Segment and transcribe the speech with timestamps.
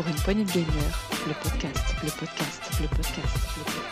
[0.00, 3.90] pour une poignée de gamers, le podcast, le podcast, le podcast, le podcast.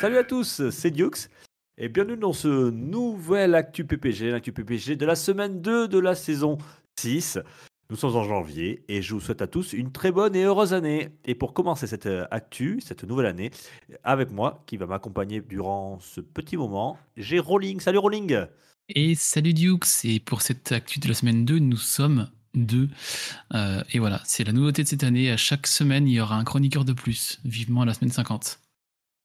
[0.00, 1.28] Salut à tous, c'est Diox
[1.76, 6.14] et bienvenue dans ce nouvel Actu PPG, l'Actu PPG de la semaine 2 de la
[6.14, 6.56] saison
[6.98, 7.40] 6.
[7.92, 10.72] Nous sommes en janvier et je vous souhaite à tous une très bonne et heureuse
[10.72, 11.10] année.
[11.26, 13.50] Et pour commencer cette euh, actu, cette nouvelle année,
[14.02, 17.80] avec moi, qui va m'accompagner durant ce petit moment, j'ai Rolling.
[17.80, 18.46] Salut Rolling
[18.88, 22.88] Et salut Dukes, et pour cette actu de la semaine 2, nous sommes deux.
[23.52, 25.30] Euh, et voilà, c'est la nouveauté de cette année.
[25.30, 27.40] À chaque semaine, il y aura un chroniqueur de plus.
[27.44, 28.58] Vivement à la semaine 50.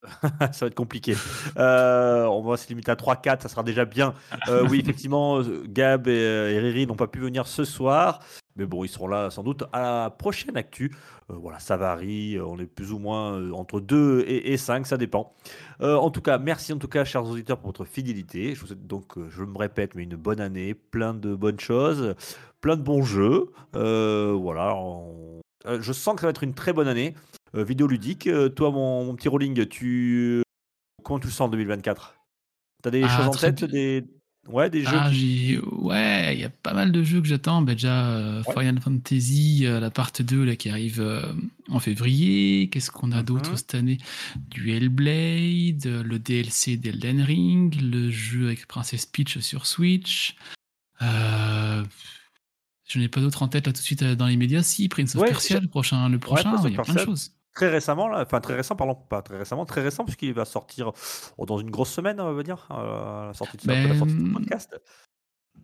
[0.21, 1.15] ça va être compliqué.
[1.55, 4.13] Euh, on va se limiter à 3-4, ça sera déjà bien.
[4.49, 8.19] Euh, oui, effectivement, Gab et, et Riri n'ont pas pu venir ce soir.
[8.57, 10.91] Mais bon, ils seront là sans doute à la prochaine actu.
[11.29, 12.39] Euh, voilà, ça varie.
[12.39, 15.33] On est plus ou moins euh, entre 2 et, et 5, ça dépend.
[15.81, 18.55] Euh, en tout cas, merci en tout cas, chers auditeurs, pour votre fidélité.
[18.55, 21.59] Je vous souhaite donc, euh, je me répète, mais une bonne année, plein de bonnes
[21.59, 22.15] choses,
[22.61, 23.51] plein de bons jeux.
[23.75, 27.13] Euh, voilà, on- euh, je sens que ça va être une très bonne année
[27.55, 28.27] euh, vidéoludique.
[28.27, 30.41] Euh, toi, mon, mon petit rolling, tu
[31.03, 32.15] comment tu le sens en 2024
[32.83, 34.05] T'as des Ah, choses en tête, des
[34.49, 35.57] ouais, des jeux Ah, qui-.
[35.71, 37.61] Ouais, il y a pas mal de jeux que j'attends.
[37.61, 38.53] Bah, déjà, euh, Ouais.
[38.63, 41.21] Final Fantasy, euh, la part 2 là, qui arrive euh,
[41.69, 42.69] en février.
[42.69, 43.57] Qu'est-ce qu'on a d'autre Mhm.
[43.57, 43.97] cette année?
[44.49, 50.35] Du Hellblade, euh, le DLC d'Elden Ring, le jeu avec Princess Peach sur Switch.
[52.89, 54.63] Je n'ai pas d'autres en tête là tout de suite dans les médias.
[54.63, 57.31] Si, Prince of Ouais, Persia, le prochain, le il y a plein de choses.
[57.57, 60.91] Très récemment, là, enfin très récent, pardon, pas très récemment, très récent, puisqu'il va sortir
[61.39, 64.33] oh, dans une grosse semaine, on va dire, euh, la sortie de, la sortie Ben,
[64.33, 64.79] podcast.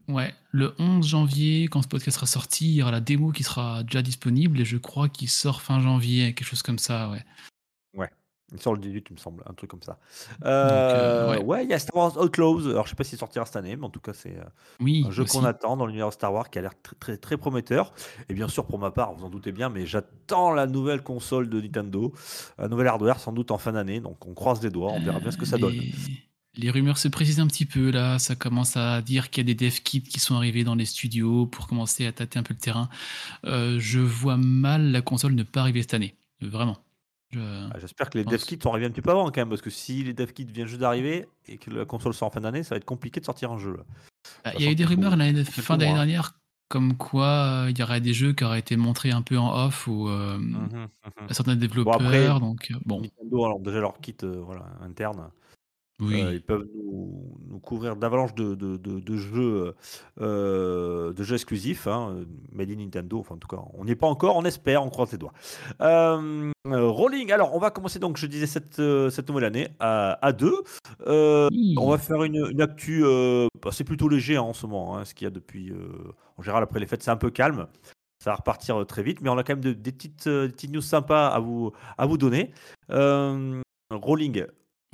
[0.08, 3.44] Ouais, le 11 janvier, quand ce podcast sera sorti, il y aura la démo qui
[3.44, 7.24] sera déjà disponible et je crois qu'il sort fin janvier, quelque chose comme ça, ouais.
[8.52, 9.98] Il sort le 18, il me semble, un truc comme ça.
[10.46, 11.64] euh, Euh, ouais.
[11.64, 12.68] il y a Star Wars Outlaws.
[12.70, 14.44] Alors, je sais pas s'il sortira cette année, mais en tout cas, c'est euh,
[14.80, 17.38] Oui, un jeu qu'on attend dans l'univers Star Wars qui a l'air très, très, très
[17.38, 17.94] prometteur.
[18.30, 21.50] Et bien sûr, pour ma part, vous en doutez bien, mais j'attends la nouvelle console
[21.50, 22.14] de Nintendo,
[22.60, 24.00] un nouvel hardware sans doute en fin d'année.
[24.02, 25.80] Donc, on croise les doigts, on verra bien ce que ça donne.
[26.56, 29.56] Les rumeurs se précisent un petit peu là, ça commence à dire qu'il y a
[29.56, 32.54] des dev kits qui sont arrivés dans les studios pour commencer à tâter un peu
[32.54, 32.90] le terrain.
[33.46, 36.78] Euh, je vois mal la console ne pas arriver cette année, vraiment.
[37.34, 37.40] Je-
[37.74, 39.50] Ah, J'espère que les pense- dev kits sont arrivés un petit peu avant quand même,
[39.50, 42.32] parce que si les dev kits viennent juste d'arriver et que la console sort en
[42.32, 43.78] fin d'année, ça va être compliqué de sortir un jeu.
[44.44, 46.34] Ah, Ça Il y a eu des rumeurs l'année fin d'année dernière
[46.70, 49.66] comme quoi euh, il y aurait des jeux qui auraient été montrés un peu en
[49.66, 50.88] off ou euh, Mhm, mhm.
[51.30, 51.96] à certains développeurs.
[52.02, 55.30] après, donc euh, bon, Nintendo, alors déjà leur kit euh, voilà, interne,
[56.00, 56.22] oui.
[56.22, 59.74] euh, ils peuvent nous, nous couvrir d'avalanche de, de, de- de jeux,
[60.22, 63.20] euh, de jeux exclusifs, hein, euh, made in Nintendo.
[63.20, 65.34] Enfin, en tout cas, on n'y est pas encore, on espère, on croise les doigts.
[65.82, 69.70] Euh, euh, rolling, alors on va commencer donc, je disais, cette, euh, cette nouvelle année
[69.80, 70.56] à, à deux.
[71.08, 74.66] Euh, on va faire une, une actu, euh, bah, c'est plutôt léger hein, en ce
[74.66, 77.18] moment, hein, ce qu'il y a depuis, euh, en général après les fêtes, c'est un
[77.18, 77.68] peu calme.
[78.24, 80.48] Ça va repartir euh, très vite, mais on a quand même de- des, petites, euh,
[80.48, 82.52] des petites news sympas à vous, à vous donner.
[82.90, 83.62] Euh,
[83.92, 84.46] rolling,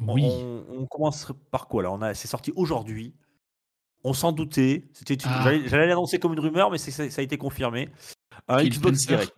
[0.08, 0.24] Oui.
[0.26, 1.92] on, on commence par quoi là?
[1.92, 3.14] On a, c'est sorti aujourd'hui.
[4.04, 4.84] On s'en doutait.
[4.94, 5.52] C'était une- Ah.
[5.66, 7.90] J'allais l'annoncer comme une rumeur, mais c'est- ça, ça a été confirmé.
[8.48, 9.06] Un Phil Xbox.
[9.08, 9.34] Direct.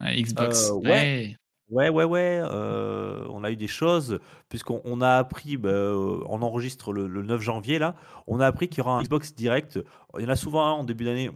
[0.00, 0.70] Xbox.
[0.70, 1.36] Euh, ouais.
[1.70, 1.88] ouais.
[1.90, 4.18] Ouais, ouais, euh, on a eu des choses,
[4.50, 7.94] puisqu'on on a appris, bah, euh, on enregistre le, le 9 janvier, là,
[8.26, 9.78] on a appris qu'il y aura un Xbox Direct.
[10.18, 11.30] Il y en a souvent un en début d'année.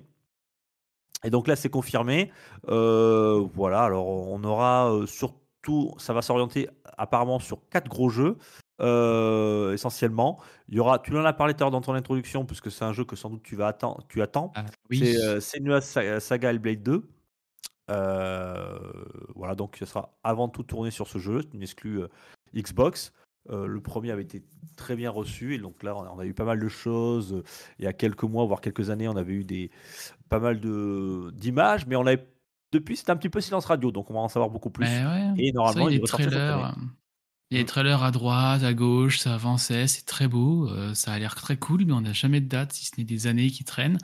[1.24, 2.30] Et donc là, c'est confirmé.
[2.68, 5.06] Euh, voilà, alors on aura euh,
[5.98, 6.68] ça va s'orienter
[6.98, 8.36] apparemment sur quatre gros jeux.
[8.80, 10.38] euh, essentiellement,
[10.68, 12.84] il y aura, tu en as parlé tout à l'heure dans ton introduction, puisque c'est
[12.84, 14.52] un jeu que sans doute tu vas attendre, tu attends.
[14.54, 14.98] Ah, oui.
[14.98, 17.08] C'est euh, Senua Sa- Saga Hellblade 2.
[17.90, 18.78] Euh,
[19.34, 21.42] voilà, donc ce sera avant tout tourné sur ce jeu.
[21.54, 22.08] Une exclue euh,
[22.54, 23.12] Xbox.
[23.48, 24.42] Le premier avait été
[24.76, 27.44] très bien reçu et donc là on a, on a eu pas mal de choses.
[27.78, 29.70] Il y a quelques mois, voire quelques années, on avait eu des
[30.28, 32.26] pas mal de d'images, mais on avait
[32.72, 34.86] depuis c'était un petit peu silence radio, donc on va en savoir beaucoup plus.
[34.86, 36.74] Ouais, Et normalement, ça, il il y a des trailers.
[37.50, 37.66] Il y a des Mm.
[37.66, 41.56] trailers à droite, à gauche, ça avançait, c'est très beau, euh, ça a l'air très
[41.56, 43.98] cool, mais on n'a jamais de date, si ce n'est des années qui traînent.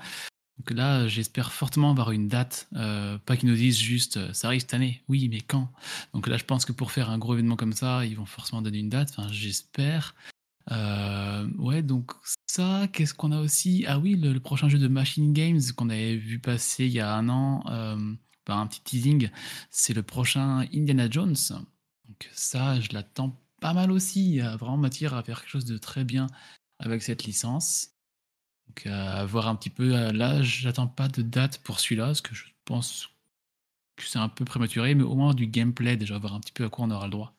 [0.58, 4.46] Donc là, j'espère fortement avoir une date, euh, pas qu'ils nous disent juste euh, ça
[4.46, 5.02] arrive cette année.
[5.08, 5.72] Oui, mais quand?
[6.14, 8.62] Donc là, je pense que pour faire un gros événement comme ça, ils vont forcément
[8.62, 9.10] donner une date.
[9.10, 10.14] Enfin, j'espère.
[10.70, 12.12] Euh, ouais, donc
[12.46, 13.84] ça, qu'est-ce qu'on a aussi?
[13.88, 17.00] Ah oui, le, le prochain jeu de Machine Games qu'on avait vu passer il y
[17.00, 17.64] a un an,
[18.44, 19.30] par un petit teasing,
[19.70, 21.36] c'est le prochain Indiana Jones.
[22.08, 24.40] Donc ça, je l'attends pas mal aussi.
[24.40, 26.26] Vraiment matière à faire quelque chose de très bien
[26.78, 27.90] avec cette licence.
[28.68, 28.90] Donc euh,
[29.20, 29.94] à voir un petit peu.
[29.94, 33.08] euh, Là, j'attends pas de date pour celui-là, parce que je pense
[33.96, 36.64] que c'est un peu prématuré, mais au moins du gameplay déjà, voir un petit peu
[36.64, 37.34] à quoi on aura le droit.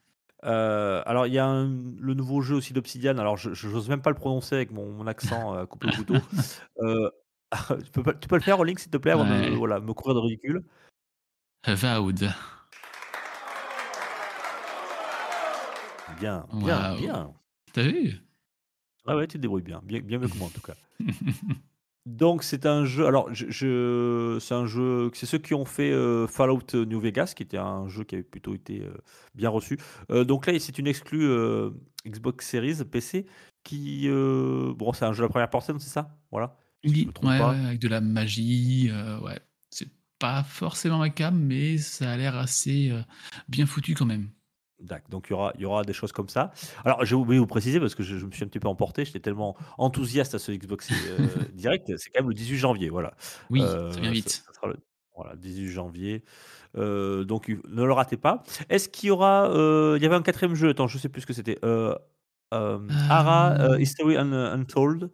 [0.46, 3.18] Euh, alors, il y a un- le nouveau jeu aussi d'Obsidian.
[3.18, 6.16] Alors, je j'ose même pas le prononcer avec mon, mon accent euh, coupé au couteau.
[6.80, 7.10] Euh,
[7.86, 9.94] tu, peux pas- tu peux le faire, Rolling, s'il te plaît, avant de voilà, me
[9.94, 10.64] courir de ridicule.
[11.63, 12.30] Avowed.
[16.19, 17.33] Bien, bien, bien.
[17.71, 18.13] T'as vu?
[19.07, 19.81] Ouais, ouais, tu te débrouilles bien.
[19.83, 20.75] Bien, bien mieux que moi, en tout cas.
[22.06, 23.06] Donc, c'est un jeu.
[23.07, 25.10] Alors, je, je- c'est un jeu.
[25.13, 28.24] C'est ceux qui ont fait euh, Fallout New Vegas, qui était un jeu qui avait
[28.25, 28.94] plutôt été euh,
[29.33, 29.80] bien reçu.
[30.12, 31.30] Euh, donc là, c'est une exclue
[32.06, 33.25] Xbox Series PC
[33.63, 34.10] qui.
[34.10, 36.18] bon, c'est un jeu à la première personne, c'est ça?
[36.30, 36.57] Voilà.
[36.83, 38.92] Oui, ouais, avec de la magie.
[39.24, 39.39] ouais.
[40.24, 43.02] Pas forcément ma cam, mais ça a l'air assez euh,
[43.50, 44.30] bien foutu quand même.
[44.80, 45.10] D'accord.
[45.10, 46.54] Donc, il y aura, il y aura des choses comme ça.
[46.86, 48.70] Alors, j'ai oublié de vous préciser parce que je, je me suis un petit peu
[48.70, 49.04] emporté.
[49.04, 51.92] J'étais tellement enthousiaste à ce Xbox euh, Direct.
[51.98, 52.90] C'est quand même le 18 janvier.
[52.90, 53.14] Voilà.
[53.50, 54.30] Oui, Euh, ça vient vite.
[54.46, 54.78] ça sera le
[55.16, 56.24] voilà, 18 janvier.
[56.78, 58.44] Euh, donc, ne le ratez pas.
[58.70, 59.50] Est-ce qu'il y aura.
[59.98, 60.70] il y avait un quatrième jeu.
[60.70, 61.60] Attends, je sais plus ce que c'était.
[62.52, 63.78] Ara.
[63.80, 65.10] History Un- Untold.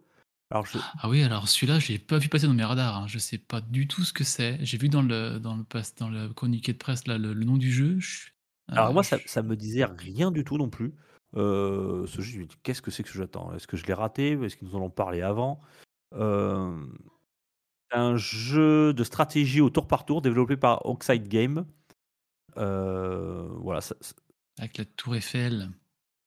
[0.50, 2.96] Alors, je, Ah oui, alors celui-là, je l'ai pas vu passer dans mes radars.
[2.96, 3.06] hein.
[3.06, 4.58] Je sais pas du tout ce que c'est.
[4.64, 5.64] J'ai vu dans le dans le
[5.98, 7.98] dans le communiqué de presse là le, le nom du jeu.
[8.00, 8.30] Je-
[8.68, 10.92] alors euh, moi, ça, je- ça me disait rien du tout non plus.
[11.36, 13.22] Euh, ce jeu, je me dis, qu'est-ce que c'est que ce jeu?
[13.24, 14.32] Attends, Est-ce que je l'ai raté?
[14.32, 15.60] Est-ce qu'ils nous en ont parlé avant?
[16.16, 16.84] Euh,
[17.92, 21.64] un jeu de stratégie au tour par tour développé par Oxide Game.
[22.56, 24.14] Euh, voilà, ça- ça-
[24.58, 25.70] avec la Tour Eiffel.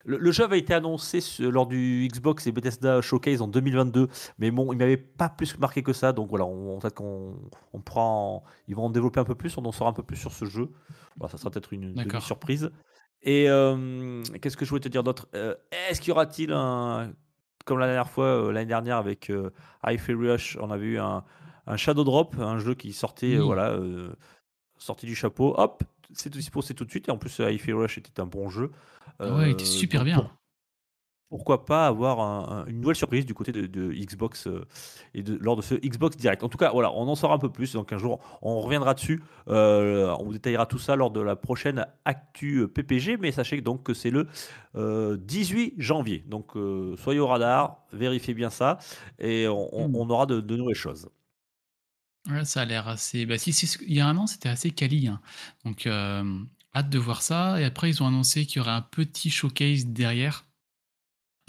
[0.04, 4.08] Le, le jeu avait été annoncé lors du Xbox et Bethesda Showcase en 2022,
[4.38, 7.34] mais bon, il m'avait pas plus marqué que ça, donc voilà, on, peut-être qu'on
[7.72, 10.16] on prend, ils vont en développer un peu plus, on en saura un peu plus
[10.16, 10.70] sur ce jeu.
[11.16, 12.70] Voilà, ça sera peut-être une, surprise.
[13.22, 15.28] Et euh, qu'est-ce que je voulais te dire d'autre?
[15.34, 15.54] Euh,
[15.88, 17.12] Est-ce qu'il y aura-t-il un,
[17.64, 19.50] comme la dernière fois, euh, l'année dernière avec euh,
[19.86, 21.24] Hi-Fi Rush, on avait eu un,
[21.66, 23.44] un Shadow Drop, un jeu qui sortait, Oui.
[23.44, 23.78] voilà,
[24.76, 27.08] sorti du chapeau, hop, c'est tout disposé tout de suite.
[27.08, 28.70] Et en plus, Hi-Fi Rush était un bon jeu.
[29.18, 30.16] Ah ouais, il était Euh, super donc bien.
[30.16, 30.30] pour-
[31.30, 34.64] pourquoi pas avoir un- un- une nouvelle surprise du côté de, de Xbox euh,
[35.14, 36.44] et de, lors de ce Xbox Direct.
[36.44, 37.72] En tout cas, voilà, on en saura un peu plus.
[37.72, 39.20] Donc un jour, on reviendra dessus.
[39.48, 43.16] Euh, on vous détaillera tout ça lors de la prochaine Actu euh, PPG.
[43.16, 44.28] Mais sachez donc que c'est le
[44.76, 46.22] euh, 18 janvier.
[46.28, 48.78] Donc euh, soyez au radar, vérifiez bien ça
[49.18, 49.96] et on, on- Mm.
[49.96, 51.08] on aura de, de nouvelles choses.
[52.30, 53.26] Ouais, ça a l'air assez.
[53.26, 55.08] Bah, si, si, il y a un an, c'était assez quali.
[55.08, 55.20] hein.
[55.64, 56.24] Donc, euh,
[56.74, 57.60] hâte de voir ça.
[57.60, 60.46] Et après, ils ont annoncé qu'il y aurait un petit showcase derrière,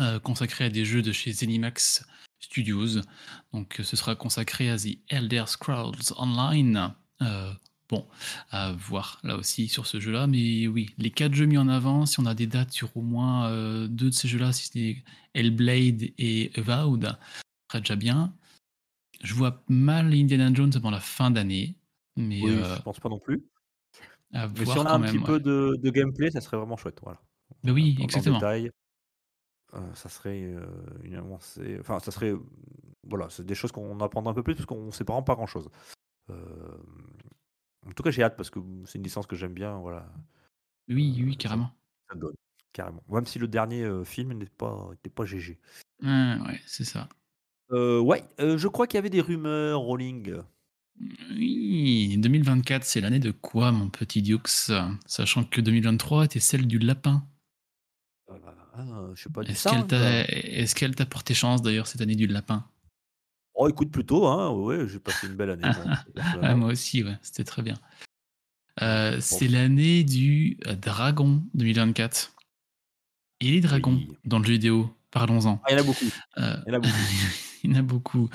[0.01, 2.05] euh, consacré à des jeux de chez Zenimax
[2.39, 3.01] Studios.
[3.53, 6.93] Donc, euh, ce sera consacré à The Elder Scrolls Online.
[7.21, 7.51] Euh,
[7.89, 8.07] bon,
[8.51, 10.27] à voir là aussi sur ce jeu-là.
[10.27, 13.01] Mais oui, les quatre jeux mis en avant, si on a des dates sur au
[13.01, 17.17] moins euh, deux de ces jeux-là, si c'est Hellblade et Avowed, ça
[17.71, 18.33] serait déjà bien.
[19.23, 21.75] Je vois mal Indiana Jones avant la fin d'année,
[22.15, 23.43] mais Oui, je pense pas non plus.
[24.35, 25.09] À Mais voir si on a quand un même.
[25.11, 25.23] petit ouais.
[25.25, 26.99] peu de, de gameplay, ça serait vraiment chouette.
[27.01, 27.19] Voilà.
[27.63, 28.37] Oui, Dans- exactement.
[28.37, 28.71] détail,
[29.73, 30.65] euh, ça serait euh,
[31.03, 31.77] une avancée.
[31.79, 32.33] Enfin, ça serait.
[33.07, 35.45] Voilà, c'est des choses qu'on apprendra un peu plus parce qu'on sait vraiment pas grand
[35.47, 35.69] chose.
[36.29, 39.77] en tout cas, j'ai hâte parce que c'est une licence que j'aime bien.
[39.79, 40.07] Voilà,
[40.89, 41.71] Oui, Euh, oui, carrément.
[42.09, 42.33] ça donne
[42.73, 43.03] carrément.
[43.09, 45.59] Même si le dernier euh, film n'était pas, pas GG.
[46.03, 47.07] Ouais, ouais, c'est ça.
[47.71, 50.35] Euh, ouais, euh, je crois qu'il y avait des rumeurs, Rolling.
[51.31, 54.71] Oui, 2024, c'est l'année de quoi, mon petit Dux
[55.05, 57.27] Sachant que 2023 était celle du lapin?
[58.29, 58.33] Euh,
[58.75, 62.01] ah, je sais pas, du Est-ce qu'elle t'a est-ce qu'elle t'a porté chance d'ailleurs cette
[62.01, 62.65] année du lapin?
[63.53, 64.49] Oh, écoute plutôt, hein.
[64.51, 65.63] Ouais, j'ai passé une belle année.
[65.63, 66.55] bon, Ah.
[66.55, 67.75] Moi aussi, ouais, c'était très bien.
[68.81, 72.33] Euh, c'est l'année du euh, dragon 2024.
[73.41, 74.17] Et les dragons Oui.
[74.25, 75.61] dans le jeu vidéo, parlons-en.
[75.63, 76.05] Ah, il y en a beaucoup.
[76.37, 76.93] Euh, Il y en a beaucoup.
[77.65, 78.29] il y en a beaucoup.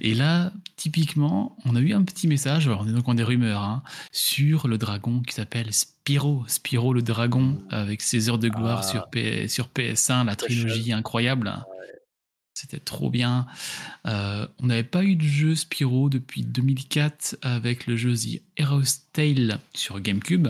[0.00, 3.22] Et là, typiquement, on a eu un petit message, alors on est donc en des
[3.22, 3.82] rumeurs, hein,
[4.12, 6.44] sur le dragon qui s'appelle Spyro.
[6.48, 8.86] Spyro le dragon, avec ses heures de gloire Ah.
[8.86, 11.52] sur, P- sur PS1, la trilogie incroyable.
[12.54, 13.46] C'était trop bien.
[14.06, 19.02] Euh, on n'avait pas eu de jeu Spyro depuis 2004 avec le jeu The Hero's
[19.12, 20.48] Tale sur GameCube.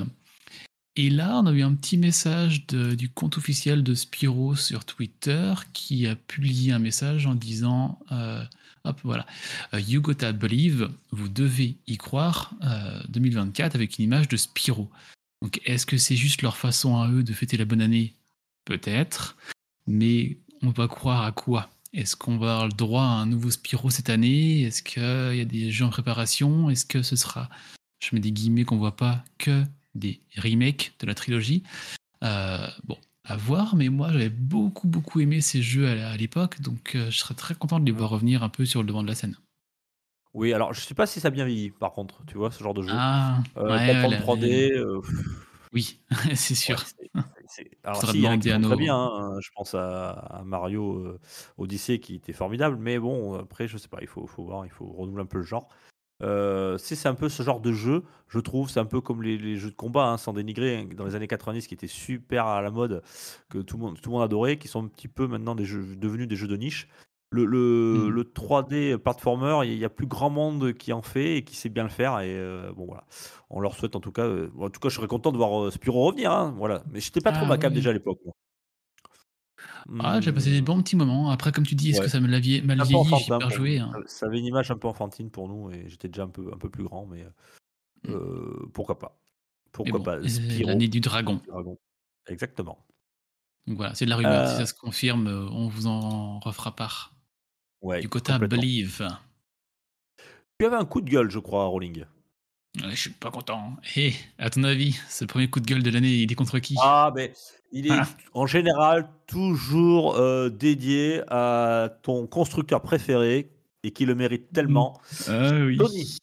[1.03, 5.55] Et là, on a eu un petit message du compte officiel de Spyro sur Twitter
[5.73, 8.45] qui a publié un message en disant euh,
[8.85, 9.25] Hop, voilà.
[9.73, 14.91] Euh, you gotta believe, vous devez y croire, euh, 2024 avec une image de Spyro.
[15.41, 18.13] Donc, est-ce que c'est juste leur façon à eux de fêter la bonne année?
[18.67, 19.39] Peut-être.
[19.87, 21.71] Mais on va croire à quoi?
[21.95, 24.65] Est-ce qu'on va avoir le droit à un nouveau Spyro cette année?
[24.65, 26.69] Est-ce qu'il y a des jeux en préparation?
[26.69, 27.49] Est-ce que ce sera,
[28.01, 31.63] je mets des guillemets qu'on voit pas, que des remakes de la trilogie
[32.25, 36.95] Euh, Bon, à voir, mais moi j'avais beaucoup beaucoup aimé ces jeux à l'époque, donc
[36.97, 39.09] euh, je serais très content de les voir revenir un peu sur le devant de
[39.09, 39.37] la scène.
[40.33, 42.63] Oui, alors je sais pas si ça a bien vieilli, par contre, tu vois, ce
[42.63, 42.91] genre de jeu.
[42.93, 45.01] Ah, Euh, ouais, plateforme ouais, la- 3D, euh,
[45.73, 45.99] oui,
[46.35, 46.79] c'est ouais, sûr.
[46.87, 47.11] c'est-
[47.49, 48.97] c'est- alors si, il y a très bien.
[48.97, 49.41] hein.
[49.41, 51.21] Je pense à, à Mario euh,
[51.59, 54.71] Odyssey qui était formidable, mais bon, après, je sais pas, il faut, faut voir, il
[54.71, 55.69] faut renouveler un peu le genre.
[56.23, 59.39] Euh, c'est un peu ce genre de jeu, je trouve, c'est un peu comme les,
[59.39, 62.47] les jeux de combat, hein, sans dénigrer, hein, dans les années 90 qui étaient super
[62.47, 63.03] à la mode,
[63.49, 65.65] que tout le monde, tout le monde adorait, qui sont un petit peu maintenant des
[65.65, 66.89] jeux, devenus des jeux de niche.
[67.33, 68.09] Le, le, Mhm.
[68.11, 71.69] le 3D platformer, il y a plus grand monde qui en fait et qui sait
[71.69, 72.19] bien le faire.
[72.21, 73.05] Et euh, bon, voilà.
[73.51, 74.23] On leur souhaite en tout cas.
[74.27, 76.33] euh, en tout cas, je serais content de voir Spyro revenir.
[76.33, 76.83] hein, voilà.
[76.91, 77.75] Mais j'étais pas trop Ah, ma cam oui.
[77.75, 78.19] déjà à l'époque.
[80.01, 81.31] Ah, j'ai passé des Hmm, bons petits moments.
[81.31, 82.05] Après, comme tu dis, est-ce Ouais.
[82.07, 82.63] que ça me l'a vieilli?
[83.25, 83.79] J'ai pas joué.
[83.79, 83.93] hein.
[84.07, 86.59] Ça- avait une image un peu enfantine pour nous et j'étais déjà un peu, un
[86.59, 87.25] peu plus grand, mais
[88.05, 88.13] Mm.
[88.13, 89.19] euh, pourquoi pas?
[89.73, 90.19] Pourquoi bon, pas?
[90.19, 91.41] l'année du dragon.
[91.47, 91.79] Dragon.
[92.29, 92.85] Exactement.
[93.67, 94.47] Donc voilà, c'est de la rumeur.
[94.49, 97.15] Si Euh, ça se confirme, euh, on vous en refera part.
[97.83, 98.33] ouais, Du côté.
[98.39, 99.07] Believe.
[100.59, 102.05] Tu avais un coup de gueule, je crois, Rolling.
[102.83, 103.77] Ouais, je suis pas content.
[103.97, 106.77] Et à ton avis, ce premier coup de gueule de l'année, il est contre qui?
[106.81, 107.33] Ah, mais
[107.73, 108.09] il est Ah.
[108.35, 113.51] en général toujours euh, dédié à ton constructeur préféré
[113.83, 115.01] et qui le mérite tellement.
[115.29, 115.77] Ah oui.
[115.79, 116.19] Sony.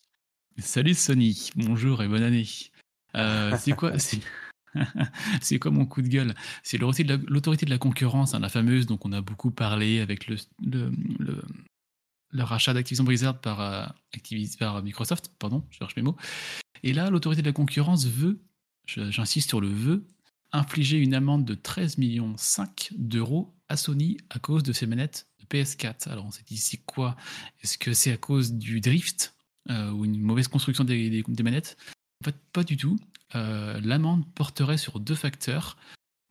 [0.59, 2.45] Salut Sony, bonjour et bonne année.
[3.15, 3.93] Euh, c'est quoi
[5.41, 5.59] c'est...
[5.59, 6.35] quoi mon coup de gueule?
[6.63, 7.19] C'est l'autorité de, la...
[7.27, 10.91] l'autorité de la concurrence, hein, la fameuse dont on a beaucoup parlé avec le, le,
[11.19, 11.41] le,
[12.31, 13.85] le rachat d'Activision Blizzard par, euh,
[14.15, 16.17] Activis- par Microsoft, pardon, je cherche mes mots.
[16.83, 18.39] Et là, l'autorité de la concurrence veut,
[18.85, 20.03] j'insiste sur le veut,
[20.51, 25.27] infliger une amende de 13 millions 5 d'euros à Sony à cause de ses manettes
[25.39, 26.09] de PS4.
[26.09, 27.15] Alors on s'est dit, c'est quoi?
[27.61, 29.35] Est-ce que c'est à cause du drift
[29.69, 31.77] euh, ou une mauvaise construction des manettes?
[32.21, 32.97] En fait, pas du tout.
[33.35, 35.77] Euh, L'amende porterait sur deux facteurs,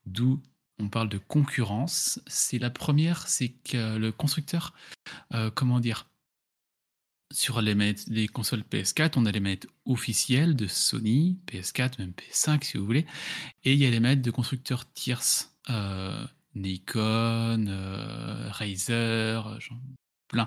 [0.07, 0.41] d'où
[0.79, 2.21] on parle de concurrence.
[2.27, 4.75] C'est la première, c'est que le constructeur,
[5.35, 6.07] euh, comment dire,
[7.33, 12.77] sur les, consoles PS4, on a les manettes officielles de Sony, PS4, même PS5 si
[12.79, 13.07] vous voulez,
[13.65, 19.81] et il y a les manettes de constructeurs tierces, euh, Nikon, euh, Razer, j'en-
[20.29, 20.47] plein.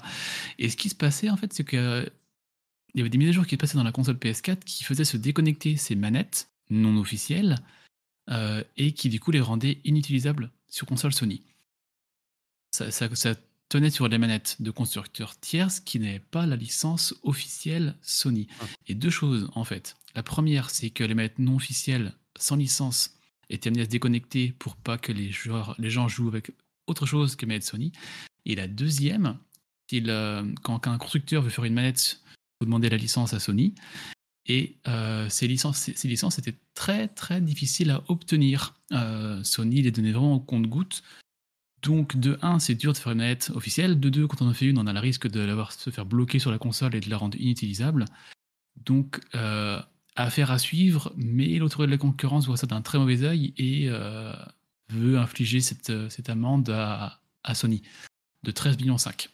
[0.57, 2.09] Et ce qui se passait en fait, c'est que
[2.93, 5.05] il y avait des mises à jour qui passaient dans la console PS4 qui faisaient
[5.05, 7.55] se déconnecter ces manettes non officielles
[8.29, 11.43] euh, et qui du coup les rendaient inutilisables sur console Sony.
[12.71, 13.35] Ça
[13.69, 18.47] tenait sur les manettes de constructeurs tierces qui n'avaient pas la licence officielle Sony.
[18.59, 18.65] Ah.
[18.87, 19.95] Et deux choses en fait.
[20.15, 23.15] La première, c'est que les manettes non officielles sans licence
[23.49, 26.51] étaient amenées à se déconnecter pour pas que les, joueurs, les gens jouent avec
[26.87, 27.91] autre chose que manette Sony.
[28.45, 29.37] Et la deuxième,
[29.91, 33.39] il, euh, quand un constructeur veut faire une manette, il faut demander la licence à
[33.39, 33.75] Sony.
[34.47, 38.73] Et euh, ces, licences, ces, ces licences étaient très très difficiles à obtenir.
[38.91, 41.03] Euh, Sony les donnait vraiment au compte-goutte.
[41.81, 43.99] Donc de 1, c'est dur de faire une manette officielle.
[43.99, 46.05] De 2, quand on en fait une, on a le risque de l'avoir se faire
[46.05, 48.05] bloquer sur la console et de la rendre inutilisable.
[48.85, 49.81] Donc euh,
[50.15, 53.85] affaire à suivre, mais l'autorité de la concurrence voit ça d'un très mauvais œil et
[53.89, 54.33] euh,
[54.89, 57.81] veut infliger cette, cette amende à, à Sony
[58.43, 59.29] de 13 millions 5.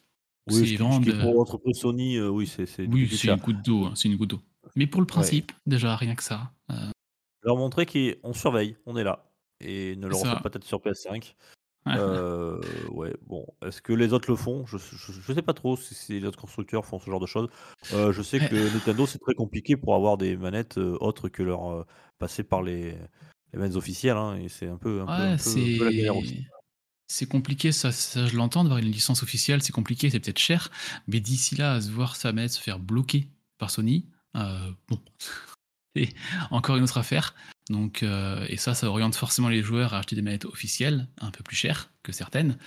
[0.52, 4.08] Oui, C'est vraiment pour l'entreprise Sony, euh, oui, c'est Oui, une goutte d'eau, hein, c'est
[4.08, 4.42] une goutte d'eau.
[4.76, 6.52] Mais pour le principe, déjà, rien que ça.
[6.72, 6.90] euh,
[7.44, 9.32] Leur montrer qu'on surveille, on est là.
[9.62, 11.34] Et ne le reçoit peut-être sur PS5.
[11.88, 13.46] Euh, ouais, bon.
[13.64, 14.66] Est-ce que les autres le font?
[14.66, 17.28] Je, je, je sais pas trop si, si les autres constructeurs font ce genre de
[17.28, 17.50] choses.
[17.92, 21.44] Euh, je sais que Nintendo, c'est très compliqué pour avoir des manettes euh, autres que
[21.44, 21.86] leur.
[22.18, 22.92] passer par les,
[23.54, 24.18] les manettes officielles.
[24.18, 26.46] hein, et c'est un peu, un peu, un Ouais, peu- un peu la galère aussi.
[27.08, 27.28] c'est.
[27.28, 30.72] Compliqué, ça, ça je l'entends, d'avoir une licence officielle, c'est compliqué, c'est peut-être cher,
[31.08, 35.00] mais d'ici là, à se voir sa manette se faire bloquer par Sony, bon,
[35.96, 36.10] c'est
[36.52, 37.36] encore une autre affaire.
[37.70, 41.32] Donc, euh, et ça, ça oriente forcément les joueurs à acheter des manettes officielles, un
[41.32, 42.58] peu plus chères que certaines.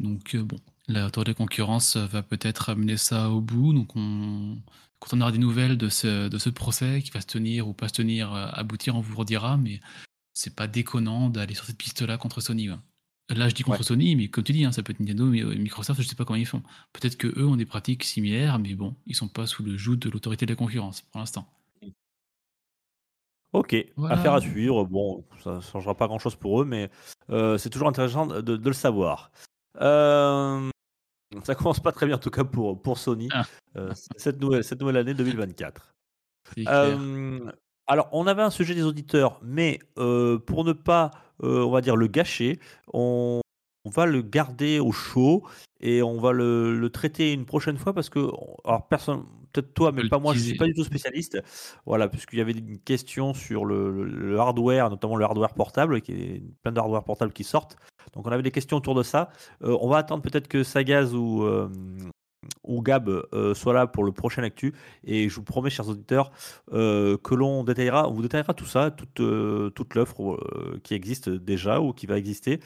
[0.00, 3.74] Donc, euh, bon, l'autorité de concurrence va peut-être amener ça au bout.
[3.74, 4.58] Donc, on,
[5.00, 7.74] quand on aura des nouvelles de ce, de ce procès qui va se tenir ou
[7.74, 9.80] pas se tenir, euh, aboutir, on vous redira, mais
[10.32, 12.70] c'est pas déconnant d'aller sur cette piste-là contre Sony.
[12.70, 12.76] ouais.
[13.30, 13.84] Là, je dis contre Ouais.
[13.84, 16.24] Sony, mais comme tu dis, hein, ça peut être Nintendo, mais Microsoft, je sais pas
[16.24, 16.62] comment ils font.
[16.94, 19.96] Peut-être que eux ont des pratiques similaires, mais bon, ils sont pas sous le joug
[19.96, 21.46] de l'autorité de la concurrence pour l'instant.
[23.52, 24.14] Ok, Voilà.
[24.16, 24.84] affaire à suivre.
[24.84, 26.90] Bon, ça ne changera pas grand-chose pour eux, mais
[27.30, 29.30] euh, c'est toujours intéressant de, de le savoir.
[29.80, 30.68] Euh,
[31.44, 33.44] ça commence pas très bien, en tout cas pour, pour Sony, Ah.
[33.76, 35.94] euh, cette, nouvelle, cette nouvelle année 2024.
[36.54, 36.74] C'est clair.
[36.74, 37.50] Euh,
[37.86, 41.10] alors, on avait un sujet des auditeurs, mais euh, pour ne pas,
[41.42, 42.60] euh, on va dire, le gâcher,
[42.92, 43.40] on,
[43.88, 45.44] on va le garder au chaud
[45.80, 48.18] et on va le, le traiter une prochaine fois parce que,
[48.64, 50.58] alors, personne, peut-être toi, mais le pas moi, je suis teaser.
[50.58, 51.40] pas du tout spécialiste.
[51.86, 56.42] Voilà, puisqu'il y avait une question sur le, hardware, notamment le hardware portable, qui est
[56.62, 57.76] plein de hardware portable qui sortent.
[58.12, 59.30] Donc, on avait des questions autour de ça.
[59.62, 61.70] Euh, on va attendre peut-être que Sagaz ou, euh,
[62.64, 64.74] ou Gab euh, soit là pour le prochain actu.
[65.04, 66.30] Et je vous promets, chers auditeurs,
[66.72, 70.94] euh, que l'on détaillera, on vous détaillera tout ça, toute, euh, toute l'offre euh, qui
[70.94, 72.60] existe déjà ou qui va exister.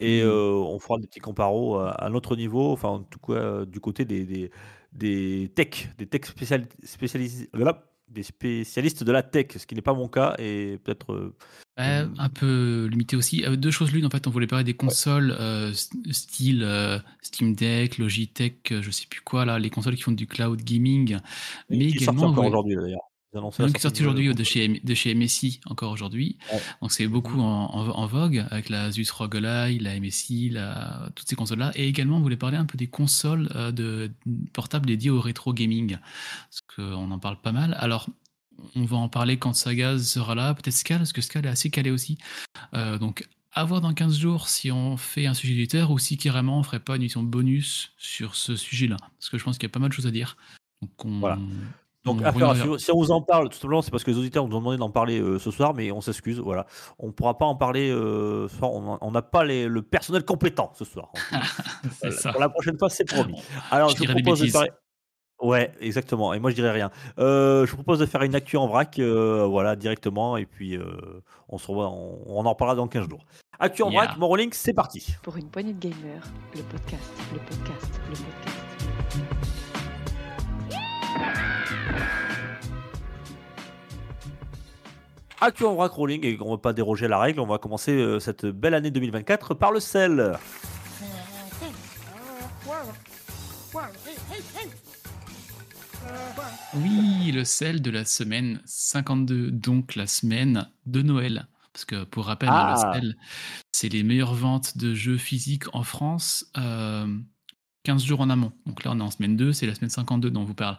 [0.00, 3.64] Et euh, on fera des petits comparos à, à notre niveau, enfin, en tout cas,
[3.64, 4.50] du côté des, des,
[4.92, 7.48] des techs, des techs spécial, spécialisés.
[7.54, 11.34] voilà, des spécialistes de la tech, ce qui n'est pas mon cas, et peut-être euh,
[11.78, 12.14] Hum.
[12.18, 13.44] un peu limité aussi.
[13.44, 17.54] Euh, deux choses l'une, en fait, on voulait parler des consoles euh, style euh, Steam
[17.54, 21.18] Deck, Logitech, euh, je sais plus quoi, là, les consoles qui font du cloud gaming.
[21.68, 23.02] Mais qui également, aujourd'hui d'ailleurs.
[23.66, 26.36] Est sortie sorti aujourd'hui euh, de chez, de chez MSI, encore aujourd'hui.
[26.52, 26.60] Ouais.
[26.82, 31.08] Donc c'est beaucoup en, en- en vogue, avec la Asus ROG Ally, la MSI, la,
[31.14, 31.72] toutes ces consoles-là.
[31.74, 34.10] Et également, on voulait parler un peu des consoles euh, de,
[34.52, 37.76] portables dédiées au rétro gaming, parce qu'on en parle pas mal.
[37.80, 38.08] Alors,
[38.74, 41.68] on va en parler quand Sagaz sera là, peut-être Scal, parce que Scal est assez
[41.70, 42.16] calé aussi.
[42.74, 46.16] Euh, donc, à voir dans 15 jours si on fait un sujet d'éditeur ou si
[46.18, 48.96] carrément on ferait pas une émission bonus sur ce sujet-là.
[49.18, 50.36] Parce que je pense qu'il y a pas mal de choses à dire.
[50.82, 51.38] Donc, on, Voilà.
[52.06, 52.78] Donc, on affaire à reviendra- suivre.
[52.78, 54.78] si on vous en parle, tout simplement, c'est parce que les auditeurs nous ont demandé
[54.78, 56.38] d'en parler euh, ce soir, mais on s'excuse.
[56.38, 56.66] Voilà,
[56.98, 58.70] on ne pourra pas en parler euh, ce soir.
[58.72, 61.10] On n'a pas les- le personnel compétent ce soir.
[62.00, 62.32] C'est ça.
[62.32, 63.42] Pour la prochaine fois, c'est promis.
[63.70, 64.50] Alors, Je je, propose de.
[65.42, 66.32] Ouais, exactement.
[66.32, 66.90] Et moi, je dirais rien.
[67.18, 70.78] Euh, je vous propose de faire une actu en vrac, euh, voilà, directement, et puis
[70.78, 70.84] euh,
[71.50, 73.26] on se revoit, on, on en parlera dans 15 jours.
[73.60, 74.04] Actu en Yeah.
[74.04, 75.14] vrac, Morolink, c'est parti.
[75.22, 76.22] Pour une poignée de gamers,
[76.54, 79.66] le podcast, le podcast, le podcast.
[85.64, 87.40] En vrac rolling, et on ne va pas déroger à la règle.
[87.40, 90.36] On va commencer euh, cette belle année 2024 par le sel.
[96.74, 101.48] Oui, le sel de la semaine 52, donc la semaine de Noël.
[101.72, 102.92] Parce que pour rappel, hein, Ah.
[102.94, 103.16] le sel,
[103.72, 107.06] c'est les meilleures ventes de jeux physiques en France euh,
[107.84, 108.52] 15 jours en amont.
[108.66, 110.78] Donc là, on est en semaine 2, c'est la semaine 52 dont on vous parle.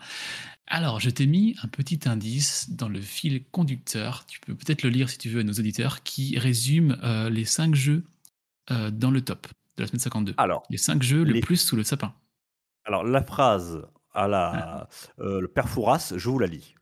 [0.70, 4.26] Alors, je t'ai mis un petit indice dans le fil conducteur.
[4.26, 7.46] Tu peux peut-être le lire si tu veux à nos auditeurs, qui résume euh, les
[7.46, 8.04] 5 jeux
[8.72, 9.48] euh, dans le top
[9.78, 10.34] de la semaine 52.
[10.38, 12.14] Alors, Les 5 jeux le plus sous le sapin.
[12.84, 13.82] Alors, la phrase
[14.14, 14.90] à la
[15.20, 16.76] euh, le père Fouras, je vous la lis.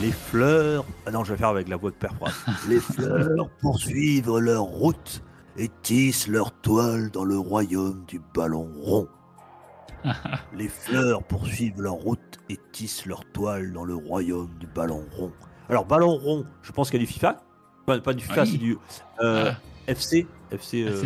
[0.00, 0.84] Les fleurs.
[1.06, 2.34] Ah non, je vais faire avec la voix de père Fouras.
[2.68, 5.22] Les fleurs poursuivent leur route
[5.56, 9.08] et tissent leur toile dans le royaume du ballon rond.
[10.56, 15.32] Les fleurs poursuivent leur route et tissent leur toile dans le royaume du ballon rond.
[15.68, 17.42] Alors, ballon rond, je pense qu'il y a du FIFA.
[17.86, 18.50] Pas, pas du FIFA, Ah oui.
[18.52, 18.78] c'est du
[19.20, 19.56] euh, Ah.
[19.86, 20.26] FC.
[20.50, 20.84] FC.
[20.86, 21.04] Euh,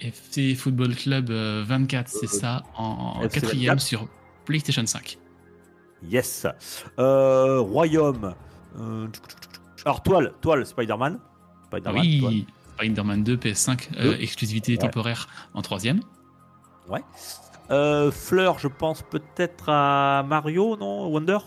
[0.00, 3.80] FC Football Club euh, 24, c'est Euh, ça, en, quatrième 24.
[3.80, 4.08] sur
[4.44, 5.18] PlayStation 5.
[6.08, 6.46] Yes.
[6.98, 8.34] Euh, royaume.
[8.78, 9.06] Euh,
[9.84, 11.18] Alors, toile, toile, Spider-Man.
[11.66, 12.32] Spider-Man, toile.
[12.32, 14.20] oui, Spider-Man 2, PS5, euh, Deux.
[14.20, 14.78] exclusivité Ouais.
[14.78, 16.00] temporaire en troisième.
[16.88, 17.02] Ouais.
[17.70, 21.06] Euh, fleur, je pense peut-être à Mario, non?
[21.08, 21.38] Wonder?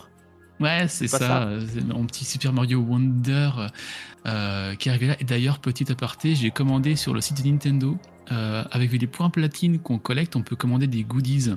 [0.60, 3.50] Ouais, c'est ça, ça c'est mon petit Super Mario Wonder
[4.26, 5.16] euh, qui est arrivé là.
[5.20, 7.98] Et d'ailleurs, petit aparté, j'ai commandé sur le site de Nintendo,
[8.32, 11.50] euh, avec les points platine qu'on collecte, on peut commander des goodies.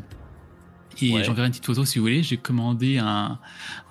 [1.00, 1.24] Et Ouais.
[1.24, 2.24] j'enverrai une petite photo si vous voulez.
[2.24, 3.38] J'ai commandé un,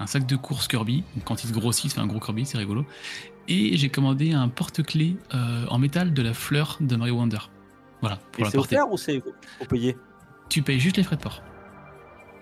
[0.01, 1.05] un sac de course Kirby.
[1.15, 2.85] Donc, quand il se grossit, c'est un gros Kirby, c'est rigolo.
[3.47, 7.39] Et j'ai commandé un porte-clés en métal de la fleur de Mario Wonder.
[8.01, 9.23] Voilà, pour Et la c'est offert ou c'est
[9.61, 9.97] faut payer?
[10.49, 11.43] Tu payes juste les frais de port.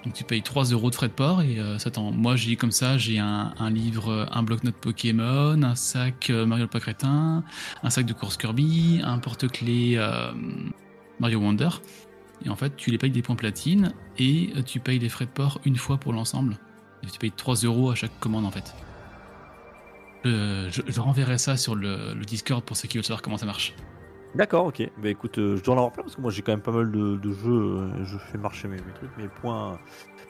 [0.04, 2.12] Donc tu payes 3 euros de frais de port et euh, ça t'en.
[2.12, 6.68] Moi j'ai comme ça, j'ai un, livre, euh, un bloc-notes Pokémon, un sac euh, Mario
[6.68, 7.42] crétin,
[7.82, 10.32] un sac de course Kirby, un porte-clés euh,
[11.20, 11.70] Mario Wonder.
[12.44, 15.24] Et en fait, tu les payes des points platine et euh, tu payes les frais
[15.24, 16.58] de port une fois pour l'ensemble.
[17.10, 18.74] Tu payes 3 euros à chaque commande en fait.
[20.24, 23.44] Je, je renverrai ça sur le, le Discord pour ceux qui veulent savoir comment ça
[23.44, 23.74] marche.
[24.34, 24.82] D'accord, ok.
[25.02, 26.72] Bah écoute, euh, je dois en avoir plein parce que moi j'ai quand même pas
[26.72, 27.52] mal de, de jeux.
[27.52, 29.78] euh, je fais marcher mes, mes trucs, mes points,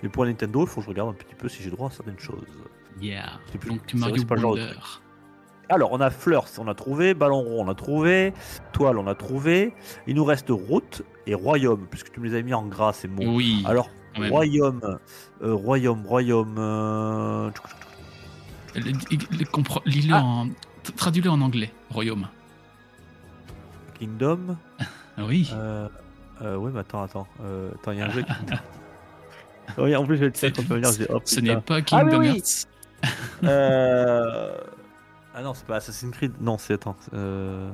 [0.03, 0.62] mes points Nintendo.
[0.62, 2.45] Il faut que je regarde un petit peu si j'ai droit à certaines choses.
[3.01, 3.40] Yeah.
[3.51, 4.79] C'est plus- Donc c'est vrai, Mario c'est pas le genre de Wonder.
[5.71, 7.14] Alors, on a Fleurs, on a trouvé.
[7.14, 8.35] Ballon rond, on a trouvé.
[8.73, 9.73] Toile, on a trouvé.
[10.07, 13.09] Il nous reste Route et Royaume, puisque tu me les as mis en gras, ces
[13.09, 13.23] mots.
[13.35, 13.62] Oui.
[13.67, 14.31] Alors, quand même.
[14.31, 14.81] Royaume,
[15.43, 16.57] euh, Royaume, Royaume.
[16.59, 17.51] euh,
[18.75, 22.29] Le- le- le- compre- lis-le en- tra- Traduis-le en anglais, royaume.
[23.98, 24.57] Kingdom.
[25.16, 25.48] Ah oui.
[25.54, 25.88] Euh,
[26.42, 27.28] euh, ouais, mais attends, attends.
[27.40, 28.22] Euh, attends, il y a un jeu.
[28.24, 28.57] Kingdom.
[29.78, 30.92] oui, en plus, je vais le C'est- dire quand on peut venir.
[30.92, 32.37] Je dis, oh, Ce n'est pas Kingdom oui, oui.
[32.38, 32.68] Hearts.
[33.44, 34.57] Euh...
[35.37, 36.33] Ah non, c'est pas Assassin's Creed.
[36.40, 36.96] Non, c'est attends.
[37.12, 37.70] Euh...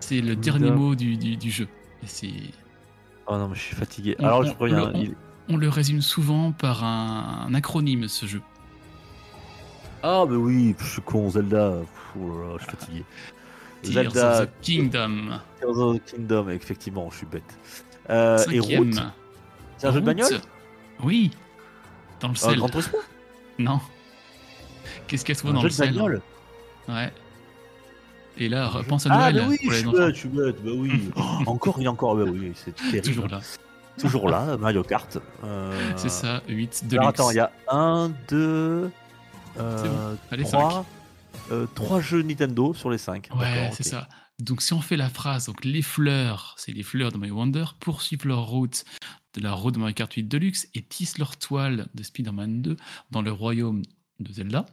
[0.00, 0.40] C'est le Kingdom.
[0.58, 1.68] dernier mot du, du- du jeu.
[2.02, 2.32] Et c'est-
[3.26, 4.16] Oh non, mais je suis fatigué.
[4.18, 4.76] On- Alors, on- je reviens.
[4.90, 5.14] le- on- Il-
[5.48, 8.40] On le résume souvent par un, un acronyme, ce jeu.
[10.02, 11.28] Ah, mais oui, je suis con.
[11.30, 11.72] Zelda.
[11.80, 13.04] Pff, oh là là, je suis fatigué.
[13.82, 15.40] Tears Zelda of the Kingdom.
[15.60, 17.42] Tears of the Kingdom, effectivement, je suis bête.
[18.10, 18.60] Euh, et.
[18.60, 18.94] Route,
[19.78, 20.40] c'est un jeu de bagnole?
[21.02, 21.30] Oui.
[22.20, 22.56] Dans le Euh, sel.
[22.58, 22.98] Gran Turismo?
[23.58, 23.80] Non.
[25.06, 26.22] Qu'est-ce qu'elle trouve Un dans jeu le de sel bagnole?
[26.88, 27.12] Ouais.
[28.38, 30.70] Et là, repense à Ah, Noël mais oui, je suis bête, je suis bête, bah
[30.74, 31.10] oui.
[31.46, 33.02] encore et encore, bah oui, c'est terrible.
[33.02, 33.40] Toujours là.
[33.98, 35.18] Toujours là, Mario Kart.
[35.44, 38.90] Euh, C'est ça, 8 de Alors attends, il y a 1, 2,
[39.56, 40.16] C'est bon.
[40.30, 40.84] Allez, 3,
[41.74, 43.28] 3 jeux Nintendo sur les 5.
[43.36, 44.08] Ouais, c'est ça.
[44.38, 47.64] Donc si on fait la phrase, donc les fleurs, c'est les fleurs de Mario Wonder,
[47.78, 48.84] poursuivent leur route
[49.34, 52.76] de la route de Mario Kart 8 Deluxe et tissent leur toile de Spider-Man 2
[53.10, 53.82] dans le royaume
[54.18, 54.66] de Zelda,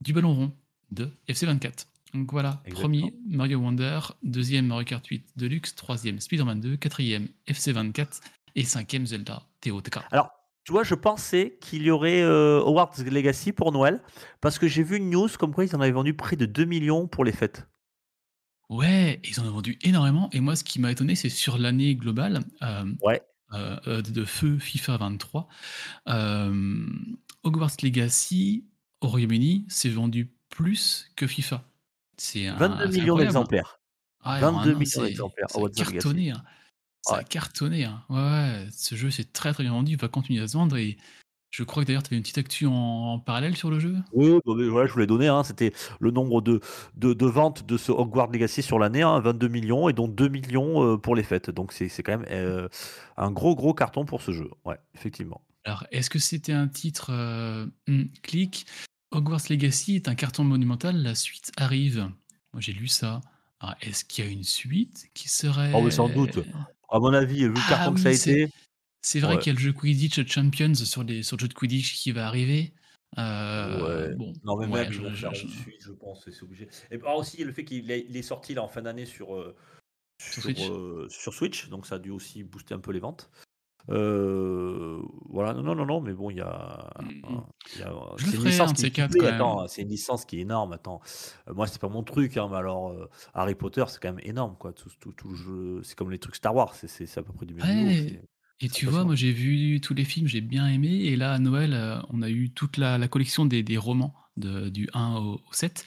[0.00, 0.52] du ballon rond
[0.90, 1.86] de FC24.
[2.14, 2.80] Donc voilà, Exactement.
[2.80, 8.20] premier Mario Wonder, deuxième Mario Kart 8 Deluxe, troisième Spider-Man 2, quatrième FC24
[8.56, 9.98] et cinquième Zelda TOTK.
[10.10, 10.30] Alors,
[10.68, 14.02] tu vois, je pensais qu'il y aurait euh, Hogwarts Legacy pour Noël
[14.42, 16.66] parce que j'ai vu une news comme quoi ils en avaient vendu près de 2
[16.66, 17.66] millions pour les fêtes.
[18.68, 20.28] Ouais, ils en ont vendu énormément.
[20.32, 23.22] Et moi, ce qui m'a étonné, c'est sur l'année globale euh, Ouais.
[23.54, 25.48] euh, de feu FIFA 23,
[26.10, 26.86] euh,
[27.44, 28.66] Hogwarts Legacy
[29.00, 31.64] au Royaume-Uni s'est vendu plus que FIFA.
[32.18, 33.80] C'est un- 22 Ah, c'est millions d'exemplaires.
[34.20, 35.46] Ah, alors, 22 un an, millions d'exemplaires,
[36.02, 36.30] cartonné.
[36.32, 36.42] hein.
[37.02, 37.24] Ça a Ouais.
[37.24, 37.84] cartonné.
[37.84, 38.02] hein.
[38.08, 39.92] Ouais, ouais, ce jeu s'est très très bien vendu.
[39.92, 40.76] Il va continuer à se vendre.
[40.76, 40.96] Et
[41.50, 43.96] je crois que d'ailleurs, tu avais une petite actu en, en parallèle sur le jeu?
[44.12, 45.28] Oui, bah, voilà, je vous l'ai donné.
[45.28, 46.60] hein, C'était le nombre de,
[46.96, 50.28] de, de ventes de ce Hogwarts Legacy sur l'année, hein, 22 millions, et dont 2
[50.28, 51.50] millions euh, pour les fêtes.
[51.50, 52.68] Donc c'est c'est quand même euh,
[53.16, 54.50] un gros gros carton pour ce jeu.
[54.64, 55.40] Ouais, effectivement.
[55.64, 58.66] Alors, est-ce que c'était un titre euh, hmm, clic?
[59.10, 62.10] Hogwarts Legacy est un carton monumental, la suite arrive.
[62.52, 63.20] Moi, j'ai lu ça.
[63.80, 65.72] Est-ce qu'il y a une suite qui serait.
[65.74, 66.38] Oh, mais sans doute.
[66.90, 68.48] À mon avis, vu le Ah carton que ça a été,
[69.00, 69.38] C'est vrai Ouais.
[69.40, 72.10] qu'il y a le jeu Quidditch Champions sur, les, sur le jeu de Quidditch qui
[72.12, 72.72] va arriver.
[73.16, 74.14] Euh, Ouais.
[74.16, 76.68] bon, Non, mais même, je- je- je- suite, je pense, c'est obligé.
[76.90, 79.54] Et alors aussi, le fait qu'il est, sorti là en fin d'année sur, euh,
[80.20, 80.68] Sur sur, Switch.
[80.70, 83.30] euh, sur Switch, donc ça a dû aussi booster un peu les ventes.
[83.90, 86.90] Euh, voilà, non, non, non, mais bon, il y a.
[87.00, 87.40] Mm,
[87.78, 90.72] y a- le c'est une licence un qui quatre, attends, une licence est énorme.
[90.72, 91.00] Attends,
[91.48, 94.24] Euh, moi, c'est pas mon truc, hein, mais alors euh, Harry Potter, c'est quand même
[94.24, 94.72] énorme, quoi.
[94.72, 97.46] Tout, tout, tout le jeu, c'est comme les trucs Star Wars, c'est- à peu près
[97.46, 98.00] du même Ouais.
[98.04, 98.22] niveau.
[98.60, 100.88] Et tu vois, moi j'ai vu tous les films, j'ai bien aimé.
[100.88, 104.14] Et là, à Noël, euh, on a eu toute la, la collection des, des romans
[104.36, 105.84] de- du 1 au, au 7.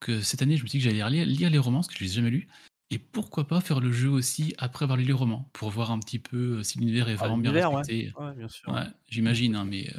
[0.00, 1.94] Que cette année, je me suis dit que j'allais lire, lire les romans, parce que
[1.98, 2.48] je les ai jamais lus.
[2.90, 5.98] Et pourquoi pas faire le jeu aussi après avoir lu les romans, pour voir un
[5.98, 7.78] petit peu euh, si l'univers est Ah, vraiment bien l'univers, ouais.
[7.78, 8.12] respecté.
[8.18, 8.72] Ouais, bien sûr.
[8.72, 9.98] Ouais, j'imagine, hein, mais euh,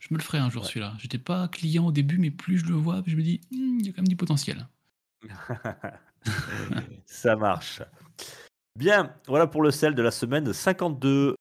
[0.00, 0.68] je me le ferai un jour Ouais.
[0.68, 0.94] celui-là.
[0.98, 3.78] J'étais pas client au début, mais plus je le vois, plus je me dis, Hmm,
[3.78, 4.66] il y a quand même du potentiel.
[7.06, 7.82] Ça marche.
[8.76, 11.36] Bien, voilà pour le sel de la semaine 52.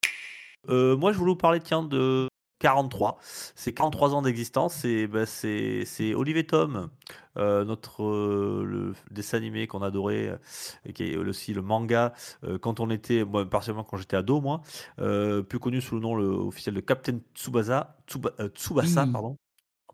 [0.69, 2.27] Euh, moi, je voulais vous parler, tiens, de
[2.65, 3.19] 43.
[3.53, 4.83] C'est 43 ans d'existence.
[4.85, 6.89] Ben, c'est c'est Olivier Tom,
[7.37, 10.37] euh, notre euh, le dessin animé qu'on adorait, euh,
[10.83, 12.13] et qui est aussi le manga.
[12.61, 14.61] quand on était, moi, particulièrement quand j'étais ado, moi,
[14.97, 19.37] plus connu sous le nom le, officiel de Captain Tsubasa, Tsuba- Tsubasa, pardon.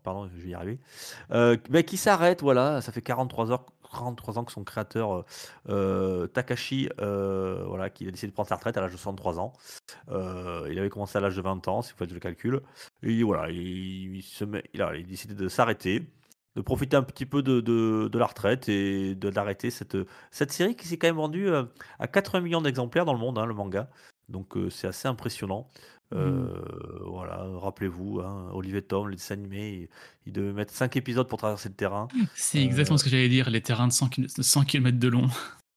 [0.03, 0.79] Pardon, je vais y arriver.
[1.31, 5.25] Euh, qui s'arrête, voilà, ça fait 43 heures, 43 ans que son créateur euh,
[5.69, 9.39] euh, Takashi, euh, voilà, qui a décidé de prendre sa retraite à l'âge de 63
[9.39, 9.53] ans.
[10.09, 12.61] Il avait commencé à l'âge de 20 ans, si vous faites le calcul.
[13.03, 16.07] Et voilà, il, se met, il a, décidé de s'arrêter,
[16.55, 19.97] de profiter un petit peu de, de, la retraite et d'arrêter cette,
[20.31, 21.49] cette série qui s'est quand même vendue
[21.99, 23.89] à 80 millions d'exemplaires dans le monde, hein, le manga.
[24.29, 25.69] Donc c'est assez impressionnant.
[26.13, 26.47] Euh,
[27.05, 29.89] Voilà, rappelez-vous, hein, Olivier Tom, le dessin animé, il,
[30.27, 32.07] il devait mettre 5 épisodes pour traverser le terrain.
[32.33, 35.27] C'est exactement ce que j'allais dire, les terrains de 100, kil- 100 km de long.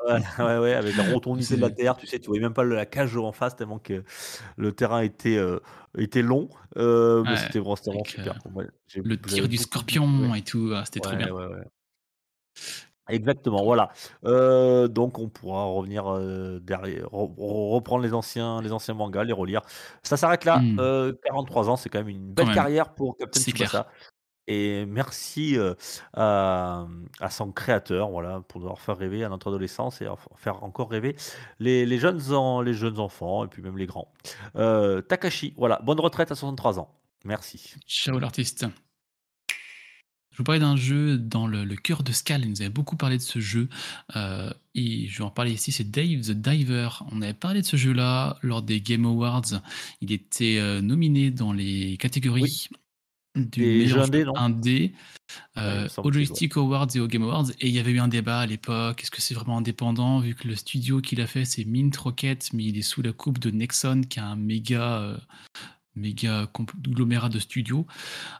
[0.07, 2.65] Ouais, ouais, ouais, avec la rotondité de la terre, tu sais, tu voyais même pas
[2.65, 4.05] la cage en face tellement que
[4.57, 5.61] le terrain était, euh,
[5.97, 6.49] était long.
[6.77, 8.35] Euh, mais Ouais, c'était vraiment, c'était vraiment avec, super.
[8.47, 8.65] euh, Moi,
[8.97, 11.29] Le tir du scorpion et tout, ah, c'était trop ouais, bien.
[13.09, 13.91] Exactement, voilà.
[14.25, 19.25] Euh, donc on pourra revenir euh, derrière, re- re- reprendre les anciens, les anciens mangas,
[19.25, 19.61] les relire.
[20.03, 20.59] Ça s'arrête là.
[20.59, 20.79] Mm.
[20.81, 22.55] Euh, 43 ans, c'est quand même une belle même.
[22.55, 23.69] carrière pour Captain C'est clair.
[23.69, 23.89] Tsubasa.
[24.47, 25.75] Et merci euh,
[26.13, 26.87] à,
[27.19, 30.91] à son créateur, voilà, pour nous avoir fait rêver à notre adolescence et faire encore
[30.91, 31.17] rêver
[31.61, 34.13] les, les jeunes, en- les jeunes enfants et puis même les grands.
[34.57, 36.89] Euh, Takashi, voilà, bonne retraite à 63 ans.
[37.25, 37.75] Merci.
[37.87, 38.67] Ciao l'artiste.
[40.35, 42.43] Je vous parlais d'un jeu dans le, le cœur de Skal.
[42.43, 43.69] Il nous avait beaucoup parlé de ce jeu.
[44.17, 45.71] euh, et je vais en parler ici.
[45.71, 46.89] C'est Dave the Diver.
[47.13, 49.63] On avait parlé de ce jeu-là lors des Game Awards.
[50.01, 52.69] Il était euh, nominé dans les catégories
[53.37, 54.93] du meilleur jeu indé,
[55.57, 57.51] euh, au Joystick Awards et au Game Awards.
[57.61, 59.03] Et il y avait eu un débat à l'époque.
[59.05, 62.53] Est-ce que c'est vraiment indépendant vu que le studio qu'il a fait, c'est Mint Rocket,
[62.53, 65.17] mais il est sous la coupe de Nexon, qui a un méga,
[65.95, 67.87] méga conglomérat de studios.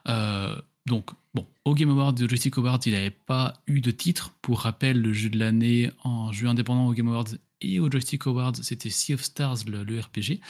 [0.09, 4.35] Euh, donc, bon, au Game Awards au Joystick Awards, il n'avait pas eu de titre.
[4.41, 8.27] Pour rappel, le jeu de l'année en jeu indépendant au Game Awards et au Joystick
[8.27, 10.41] Awards, c'était Sea of Stars, le, RPG.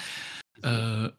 [0.65, 1.11] Euh,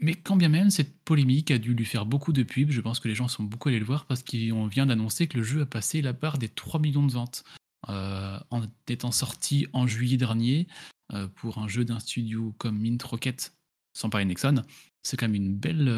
[0.00, 2.70] Mais quand bien même, cette polémique a dû lui faire beaucoup de pubs.
[2.70, 5.38] Je pense que les gens sont beaucoup allés le voir parce qu'on vient d'annoncer que
[5.38, 7.44] le jeu a passé la barre des 3 millions de ventes.
[7.90, 10.68] Euh, en étant sorti en juillet dernier
[11.12, 13.54] euh, pour un jeu d'un studio comme Mint Rocket,
[13.92, 14.62] sans parler Nexon,
[15.02, 15.92] c'est quand même une belle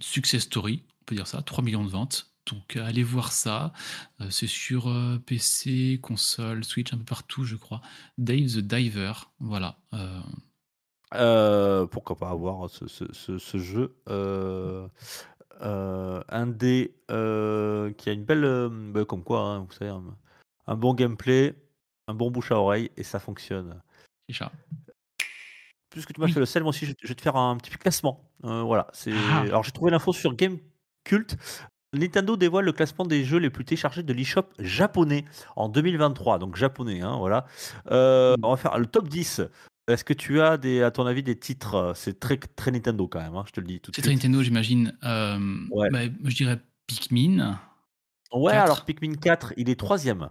[0.00, 2.32] success story, peut dire ça, 3 millions de ventes.
[2.50, 3.72] Donc allez voir ça.
[4.30, 4.90] c'est sur
[5.26, 7.82] PC, console, Switch, un peu partout, je crois.
[8.18, 9.76] Dave the Diver, voilà.
[11.90, 13.94] pourquoi pas avoir ce, ce, ce, jeu
[16.30, 18.68] un dé qui a une belle.
[18.92, 19.92] Bah, comme quoi, hein, vous savez,
[20.70, 21.54] un bon gameplay,
[22.06, 23.80] un bon bouche à oreille, et ça fonctionne.
[24.32, 24.52] ça.
[25.90, 28.30] Puisque tu m'as fait le sel, moi aussi, je vais te faire un petit classement.
[28.44, 28.86] Euh, voilà.
[28.92, 29.12] C'est...
[29.12, 29.40] Ah.
[29.40, 30.58] Alors, j'ai trouvé l'info sur Game
[31.04, 31.36] Cult.
[31.92, 35.24] Nintendo dévoile le classement des jeux les plus téléchargés de l'eShop japonais
[35.56, 36.38] en 2023.
[36.38, 37.46] Donc, japonais, hein, voilà.
[37.90, 39.42] Euh, on va faire le top 10.
[39.88, 43.20] Est-ce que tu as, des, à ton avis, des titres C'est très, très Nintendo quand
[43.20, 44.04] même, hein, je te le dis tout de suite.
[44.04, 44.96] C'est très Nintendo, j'imagine.
[45.02, 45.38] Euh,
[45.90, 47.58] bah, je dirais Pikmin.
[48.32, 50.30] Ouais, alors Pikmin 4, il est troisième.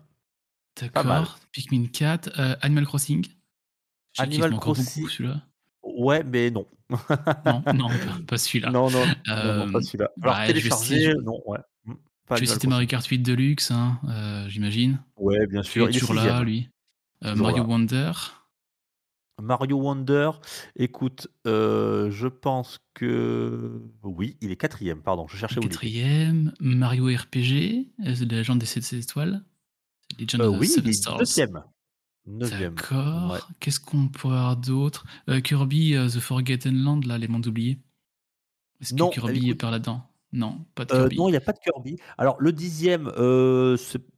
[0.79, 1.39] D'accord.
[1.51, 3.25] Pikmin 4, euh, Animal Crossing.
[4.17, 5.07] Animal Crossing.
[5.09, 5.41] celui-là.
[5.83, 6.67] Ouais, mais non.
[6.89, 7.87] non, non,
[8.27, 8.71] pas, celui-là.
[8.71, 9.13] Non, non, non,
[9.71, 10.11] pas euh, celui-là.
[10.21, 11.59] Alors, bah, télécharger, non, ouais.
[11.85, 11.93] Hmm,
[12.31, 14.99] je vais citer Mario Kart 8 Deluxe, hein, euh, j'imagine.
[15.17, 15.89] Ouais, bien sûr.
[15.89, 16.69] Il est toujours là, lui.
[17.21, 18.11] Mario Wonder.
[19.41, 20.31] Mario Wonder,
[20.75, 27.87] écoute, je pense que oui, il est quatrième, pardon, je cherchais où Quatrième, Mario RPG,
[27.99, 29.43] la légende des 7 étoiles.
[30.17, 31.09] Legend euh, oui, il est
[32.29, 32.75] neuvième.
[32.75, 33.49] D'accord.
[33.59, 35.05] Qu'est-ce qu'on peut avoir d'autre?
[35.29, 37.79] Euh, Kirby, euh, The Forgotten Land, là, les mondes oubliés.
[38.81, 40.05] Est-ce que Kirby est par là-dedans?
[40.31, 41.17] Non, pas de Kirby.
[41.17, 41.97] non, il n'y a pas de Kirby.
[42.17, 43.11] Alors, le dixième,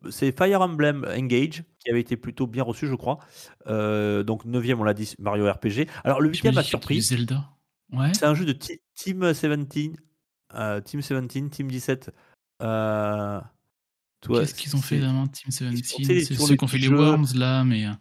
[0.09, 3.19] c'est Fire Emblem Engage, qui avait été plutôt bien reçu, je crois.
[3.65, 5.87] donc, neuvième, on l'a dit, Mario RPG.
[6.03, 7.01] Alors, le huitième a surpris.
[7.01, 7.49] Zelda.
[7.93, 8.13] Ouais.
[8.13, 8.77] C'est un jeu de Team
[9.21, 12.11] 17, Team 17, Team 17.
[14.27, 17.63] Qu'est-ce qu'ils ont fait vraiment Team 17 C'est ceux qui ont fait les Worms là,
[17.63, 17.85] mais.
[17.85, 17.91] Euh,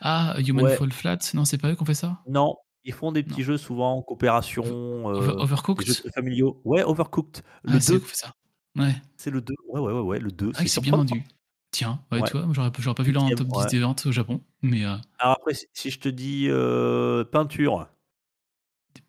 [0.00, 2.20] ah, Human Fall Flat Non, c'est pas eux qui ont fait ça?
[2.28, 4.64] Non, ils font des petits jeux souvent en coopération.
[4.64, 5.86] Euh, Overcooked?
[5.86, 6.60] Des jeux familiaux.
[6.64, 7.42] Ouais, Overcooked.
[7.62, 7.98] Le ah, 2.
[8.00, 8.34] fait ça.
[8.76, 8.94] Ouais.
[9.16, 9.54] C'est le 2.
[9.68, 10.52] Ouais, ouais, ouais, ouais, le 2.
[10.54, 11.24] Ah, c'est bien vendu.
[11.70, 12.28] Tiens, ouais, ouais.
[12.28, 14.40] toi, j'aurais, j'aurais pas vu là en top 10 des ventes au Japon.
[14.62, 14.96] Mais euh...
[15.18, 17.88] Alors après, si je te dis euh, peinture.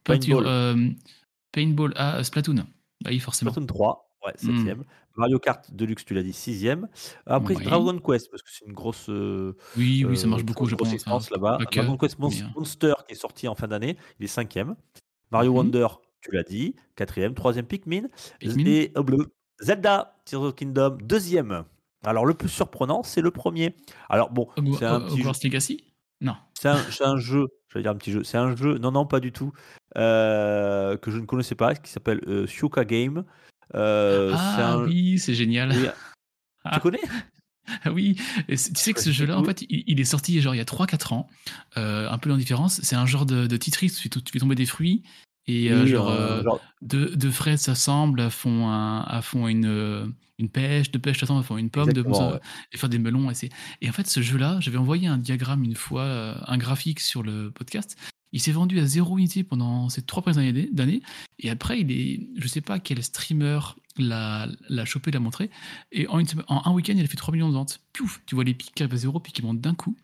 [0.03, 0.43] Peinture.
[0.43, 0.95] Paintball.
[1.51, 1.93] paintball.
[1.95, 2.55] Ah, Splatoon.
[3.01, 3.51] Bah oui, forcément.
[3.51, 4.09] Splatoon 3.
[4.25, 4.55] Ouais, hmm.
[4.57, 4.83] septième.
[5.19, 6.87] Mario Kart Deluxe, tu l'as dit, sixième.
[7.25, 9.09] Après, Dragon Quest, parce que c'est une grosse.
[9.09, 11.29] Euh, oui, oui, ça marche beaucoup, je pense.
[11.29, 11.57] là-bas.
[11.71, 14.75] Dragon Quest Monster, qui est sorti en fin d'année, il est cinquième.
[15.31, 15.57] Mario mhm.
[15.57, 15.87] Wonder,
[16.21, 17.33] tu l'as dit, quatrième.
[17.35, 18.07] Troisième, Pikmin.
[18.41, 19.05] Et oh,
[19.59, 21.65] Zelda, Tears of Kingdom, deuxième.
[22.05, 23.75] Alors, le plus surprenant, c'est le premier.
[24.07, 25.19] Alors, bon, c'est un petit.
[25.19, 25.83] Hogwarts Legacy?
[26.21, 26.35] Non.
[26.53, 28.23] C'est un, un, jeu, je vais dire un petit jeu.
[28.23, 29.51] C'est un jeu, non, non, pas du tout,
[29.97, 33.25] euh, que je ne connaissais pas, qui s'appelle euh, Shuka Game.
[33.75, 35.73] Euh, ah oui, c'est génial.
[35.73, 35.89] Tu
[36.65, 36.79] ah.
[36.79, 37.01] connais?
[37.93, 38.15] Oui,
[38.47, 41.13] tu sais que ce jeu-là, en fait, il, est sorti genre il y a 3-4
[41.13, 41.27] ans,
[41.77, 42.79] euh, un peu différence.
[42.81, 45.03] C'est un genre de, de Tetris, tu fais tomber des fruits
[45.47, 46.41] et euh, genre, euh,
[46.81, 51.69] Deux, deux, fraises s'assemblent, font, un, font une, une pêche, deux pêches s'assemblent, font une
[51.69, 52.03] pomme, de,
[52.71, 53.31] et faire des melons.
[53.31, 53.49] Et,
[53.81, 57.51] et en fait, ce jeu-là, j'avais envoyé un diagramme une fois, un graphique sur le
[57.51, 57.97] podcast,
[58.31, 61.01] il s'est vendu à zéro unité pendant ces trois premières années.
[61.39, 63.59] Et après, il est, je sais pas quel streamer
[63.97, 64.47] l'a,
[64.85, 65.49] chopé, l'a montré.
[65.91, 67.81] Et en, un week-end, il a fait 3 millions de ventes.
[67.93, 69.97] Pouf, tu vois les pics qui à zéro, puis qui montent d'un coup.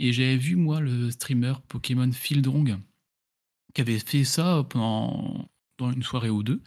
[0.00, 2.78] Et j'avais vu, moi, le streamer Pokémon Fieldrong,
[3.74, 6.60] qui avait fait ça pendant dans une soirée ou deux.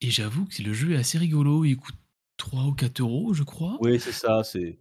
[0.00, 1.64] Et j'avoue que le jeu est assez rigolo.
[1.64, 1.96] Il coûte
[2.38, 3.76] 3 ou 4 euros, je crois.
[3.80, 4.42] Oui, c'est ça.
[4.44, 4.78] C'est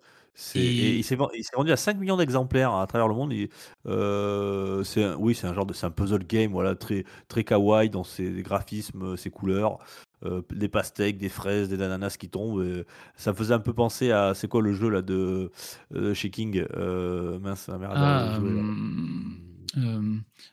[0.55, 3.33] il s'est vendu à 5 millions d'exemplaires à travers le monde.
[3.87, 7.89] Euh, c'est oui, c'est un genre de c'est un puzzle game, voilà, très très kawaii
[7.89, 9.79] dans ses graphismes, ses couleurs,
[10.25, 12.85] euh, des pastèques, des fraises, des ananas qui tombent.
[13.15, 15.51] ça me faisait un peu penser à c'est quoi le jeu là de
[15.95, 16.65] euh, chez King
[17.41, 18.39] mince, merde, ah,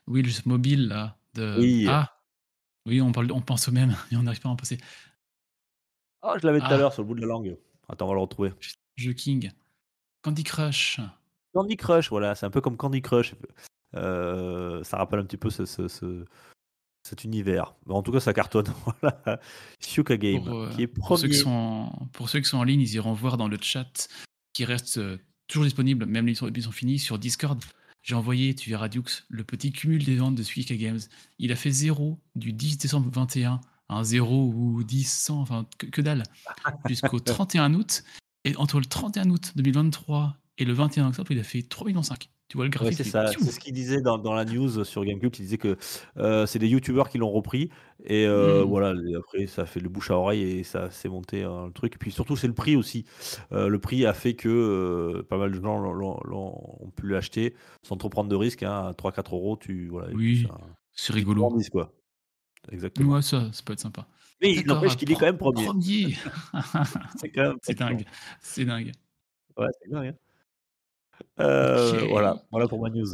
[0.07, 1.17] oui, le jeu mobile là.
[1.35, 1.57] De...
[1.59, 1.87] Oui.
[1.89, 2.17] Ah,
[2.87, 4.79] oui, on parle, on pense au même et on n'arrive pas à en passer.
[6.23, 6.77] Ah, je l'avais tout à ah.
[6.79, 7.57] l'heure sur le bout de la langue.
[7.89, 8.53] Attends, on va le retrouver.
[8.97, 9.51] Jeu King.
[10.25, 11.01] Candy Crush.
[11.53, 13.35] Candy Crush, voilà, c'est un peu comme Candy Crush.
[13.95, 15.67] Euh, ça rappelle un petit peu ce,
[17.03, 17.75] cet univers.
[17.89, 18.67] en tout cas, ça cartonne.
[19.03, 19.39] voilà.
[19.81, 22.57] Shuka Game, pour, euh, qui est pour ceux qui, sont en, pour ceux qui sont
[22.57, 24.09] en ligne, ils iront voir dans le chat
[24.55, 27.63] qui reste euh, toujours disponible, même les épisodes sont finis, sur Discord.
[28.03, 31.01] J'ai envoyé, tu verras Dukes, le petit cumul des ventes de Suika Games.
[31.39, 33.61] Il a fait 0 du 10 décembre 21
[33.91, 36.23] un 0 ou 10, 100, enfin que, que dalle,
[36.89, 38.03] jusqu'au 31 août.
[38.45, 42.03] Et entre le 31 août 2023 et le 21 octobre, il a fait 3,5 millions.
[42.49, 43.27] Tu vois le Ouais, graphisme c'est ça.
[43.39, 45.35] C'est ce qu'il disait dans, dans la news sur Gamecube.
[45.39, 45.77] Il disait que
[46.19, 47.71] euh, c'est des youtubeurs qui l'ont repris.
[48.05, 48.69] Et euh, Hmm.
[48.69, 51.95] voilà, après, ça fait le bouche à oreille et ça s'est monté euh, le truc.
[51.95, 53.07] Et puis surtout, c'est le prix aussi.
[53.53, 58.11] Euh, le prix a fait que pas mal de gens ont pu l'acheter sans trop
[58.11, 58.63] prendre de risques.
[58.63, 60.47] Hein, à 3-4 euros, tu, voilà, Oui,
[60.93, 61.49] c'est rigolo.
[61.73, 61.93] quoi.
[62.71, 63.15] Exactement.
[63.15, 64.07] Ouais, ça, ça peut être sympa.
[64.43, 65.65] Mais il n'empêche qu'il est quand même premier.
[65.67, 66.17] Premier
[67.19, 68.05] C'est quand même C'est dingue.
[68.41, 68.93] C'est dingue.
[69.57, 70.09] Ouais, c'est dingue.
[70.09, 70.17] hein.
[71.41, 72.07] Euh.
[72.09, 73.07] Voilà, voilà pour ma news.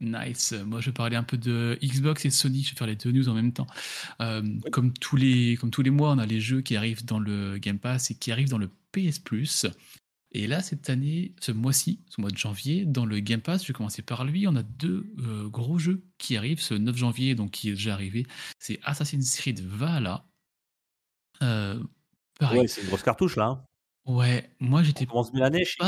[0.00, 0.52] Nice.
[0.66, 2.62] Moi, je vais parler un peu de Xbox et Sony.
[2.62, 3.66] Je vais faire les deux news en même temps.
[4.20, 4.70] Euh, Oui.
[4.70, 7.56] comme, tous les, comme tous les mois, on a les jeux qui arrivent dans le
[7.58, 9.66] Game Pass et qui arrivent dans le PS Plus.
[10.36, 13.68] Et là, cette année, ce mois-ci, ce mois de janvier, dans le Game Pass, je
[13.68, 14.46] vais commencer par lui.
[14.46, 17.94] On a deux euh, gros jeux qui arrivent ce 9 janvier, donc qui est déjà
[17.94, 18.26] arrivé.
[18.58, 20.26] C'est Assassin's Creed Valhalla.
[21.42, 21.82] Euh,
[22.38, 22.60] pareil.
[22.60, 23.46] Ouais, c'est une grosse cartouche là.
[23.46, 23.64] hein.
[24.06, 25.14] Ouais, moi j'étais pas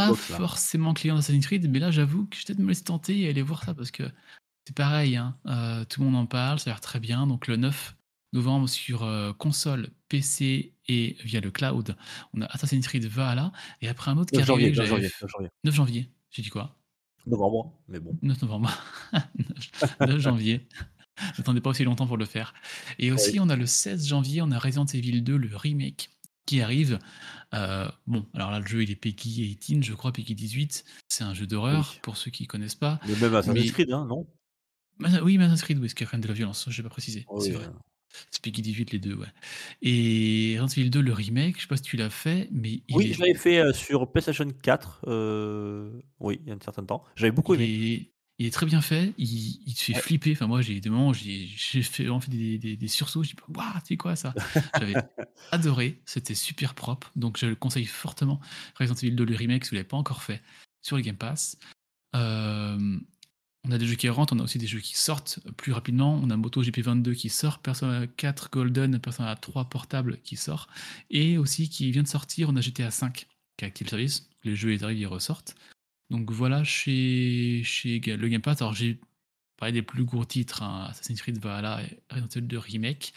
[0.07, 3.21] Xbox forcément client d'Assassin's Creed, mais là j'avoue que je vais peut-être me laisser tenter
[3.21, 4.03] et aller voir ça parce que
[4.67, 7.27] c'est pareil, hein, euh, tout le monde en parle, ça a l'air très bien.
[7.27, 7.97] Donc le 9
[8.33, 11.97] novembre sur euh, console, PC et via le cloud,
[12.35, 14.75] on a Assassin's Creed Valhalla et après un autre qui 9 arrive.
[14.75, 15.49] janvier, 9 janvier, 9 janvier.
[15.65, 16.77] 9 janvier, j'ai dit quoi?
[17.27, 18.17] Novembre, mais bon.
[18.23, 18.71] 9 novembre.
[20.01, 20.67] 9 janvier.
[21.37, 22.55] J'attendais pas aussi longtemps pour le faire.
[22.99, 23.41] Et aussi, Oui.
[23.41, 26.11] on a le 16 janvier, on a Resident Evil 2, le remake,
[26.47, 26.99] qui arrive.
[27.55, 30.85] Euh, bon, alors là, le jeu, il est Peggy 18, je crois, Peggy 18.
[31.09, 32.01] C'est un jeu d'horreur, Oui.
[32.03, 33.01] pour ceux qui connaissent pas.
[33.07, 34.27] Mais même Assassin's Mais- Creed, hein, non?
[35.23, 36.77] Oui, mais Assassin's Creed, oui, parce qu'il y a quand même de la violence, je
[36.77, 37.25] vais pas préciser.
[37.29, 37.67] Oh, c'est oui, vrai.
[38.43, 39.27] Peggy 18, les deux, ouais.
[39.83, 42.97] Et Resident Evil 2, le remake, je sais pas si tu l'as fait, mais il
[42.97, 45.01] Oui, est je l'avais fait euh, sur PlayStation 4.
[45.07, 47.05] euh, Oui, il y a un certain temps.
[47.17, 47.71] J'avais beaucoup il aimé.
[47.95, 50.01] est, il est très bien fait, il, il te fait Ouais.
[50.01, 50.33] flipper.
[50.33, 53.23] Enfin, moi, j'ai des moments où j'ai j'ai fait, vraiment fait des, des- des sursauts.
[53.25, 54.33] Je dis, waouh, c'est quoi ça?
[54.79, 54.95] J'avais
[55.53, 57.11] adoré, c'était super propre.
[57.17, 58.41] Donc, je le conseille fortement.
[58.79, 60.41] Resident Evil 2, le remake, si vous ne l'avez pas encore fait,
[60.83, 61.59] sur le Game Pass.
[62.15, 62.99] Euh,
[63.69, 66.19] on a des jeux qui rentrent, on a aussi des jeux qui sortent plus rapidement.
[66.23, 70.69] On a MotoGP 22 qui sort, Persona 4 Golden, Persona 3 portable qui sort.
[71.11, 73.27] Et aussi qui vient de sortir, on a GTA 5
[73.57, 74.31] qui a activé le service.
[74.45, 75.55] Les jeux arrivent, ils ressortent.
[76.09, 78.99] Donc voilà, chez, le Game Pass, alors j'ai
[79.59, 83.13] parlé des plus gros titres, hein, Assassin's Creed Valhalla et Resident Evil 2 Remake.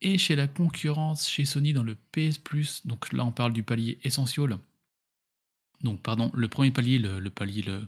[0.00, 3.62] Et chez la concurrence, chez Sony dans le PS Plus, donc là on parle du
[3.62, 4.58] palier Essential.
[5.82, 7.86] Donc pardon, le premier palier, le palier le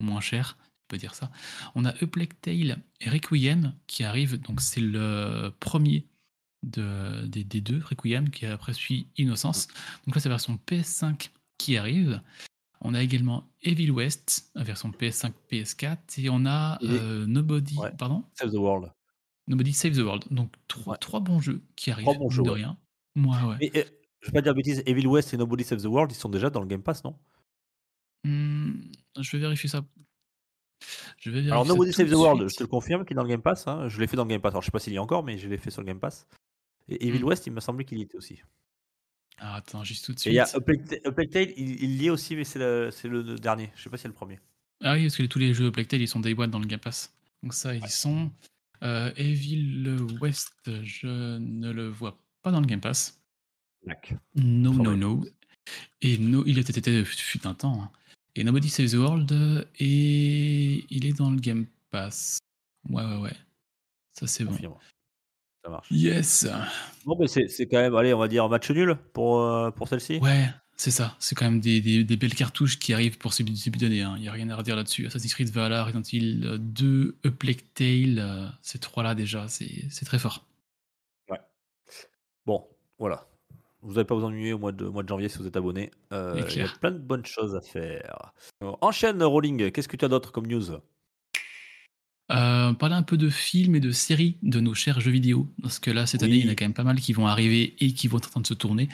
[0.00, 1.30] moins cher, on peut dire ça.
[1.74, 6.06] On a Plague Tale et Requiem qui arrivent, donc c'est le premier
[6.62, 9.68] de, des, des deux, Requiem, qui après suit Innocence.
[10.06, 12.20] Donc là c'est la version PS5 qui arrive.
[12.80, 17.92] On a également Evil West, version PS5, PS4, et on a Et- euh, Nobody, Ouais.
[17.96, 18.92] pardon, Save the World.
[19.48, 20.24] Nobody Save the World.
[20.30, 20.98] Donc trois, Ouais.
[20.98, 22.56] trois bons jeux qui arrivent, Trois bons jeux, de ouais.
[22.56, 22.76] rien.
[23.14, 23.70] Moi, ouais.
[23.76, 23.84] Euh,
[24.20, 26.28] je vais pas dire de bêtises, Evil West et Nobody Save the World, ils sont
[26.28, 27.18] déjà dans le Game Pass, non?
[28.24, 28.80] Hmm,
[29.18, 29.82] je vais vérifier ça.
[31.18, 32.50] Je vais Alors Nobody Save the World, suite.
[32.52, 33.66] je te le confirme, qu'il est dans le Game Pass.
[33.66, 33.88] hein.
[33.88, 34.52] Je l'ai fait dans le Game Pass.
[34.52, 36.00] Alors je sais pas s'il y est encore, mais je l'ai fait sur le Game
[36.00, 36.26] Pass.
[36.88, 37.24] Et Evil Mm.
[37.24, 38.40] West, il m'a semblé qu'il y était aussi.
[39.38, 40.56] Ah, attends, juste tout de Et il y a suite.
[40.56, 43.70] A Plague Plague Tale, il, il y est aussi, mais c'est le, dernier.
[43.74, 44.38] Je sais pas si c'est le premier.
[44.82, 46.58] Ah oui, parce que tous les jeux de Black Tail, ils sont Day One dans
[46.60, 47.12] le Game Pass.
[47.42, 48.30] Donc ça, ils sont.
[48.82, 49.88] Euh, Evil
[50.20, 53.18] West, je ne le vois pas dans le Game Pass.
[54.34, 55.24] No, Sans no, no.
[56.02, 57.82] Et no, il était été fut un temps.
[57.82, 57.90] hein.
[58.36, 59.64] Et Nobody Saves the World, euh,
[60.90, 62.38] il est dans le Game Pass.
[62.88, 63.36] Ouais, ouais, ouais.
[64.12, 64.52] Ça, c'est bon.
[65.64, 65.88] Ça marche.
[65.90, 66.46] Yes
[67.04, 70.18] Bon, mais c'est quand même, allez, on va dire match nul pour, euh, pour celle-ci.
[70.18, 71.16] Ouais, c'est ça.
[71.18, 74.04] C'est quand même des, des- des belles cartouches qui arrivent pour ce début d'année.
[74.16, 75.06] Il n'y a rien à redire là-dessus.
[75.06, 80.04] Assassin's Creed Valhalla, Resident Evil 2, A Plague Tale, euh, ces trois-là déjà, c'est c'est
[80.04, 80.44] très fort.
[82.46, 83.26] Bon, voilà.
[83.84, 85.56] Vous n'allez pas vous ennuyer au mois de, au mois de janvier si vous êtes
[85.56, 85.90] abonné.
[86.12, 88.32] Euh, Il y a plein de bonnes choses à faire.
[88.60, 89.70] Alors, Enchaîne, Rolling.
[89.70, 90.78] Qu'est-ce que tu as d'autre comme news?
[92.32, 95.78] Euh, parler un peu de films et de séries de nos chers jeux vidéo, parce
[95.78, 97.76] que là, cette année, il y en a quand même pas mal qui vont arriver
[97.80, 98.88] et qui vont être en train de se tourner.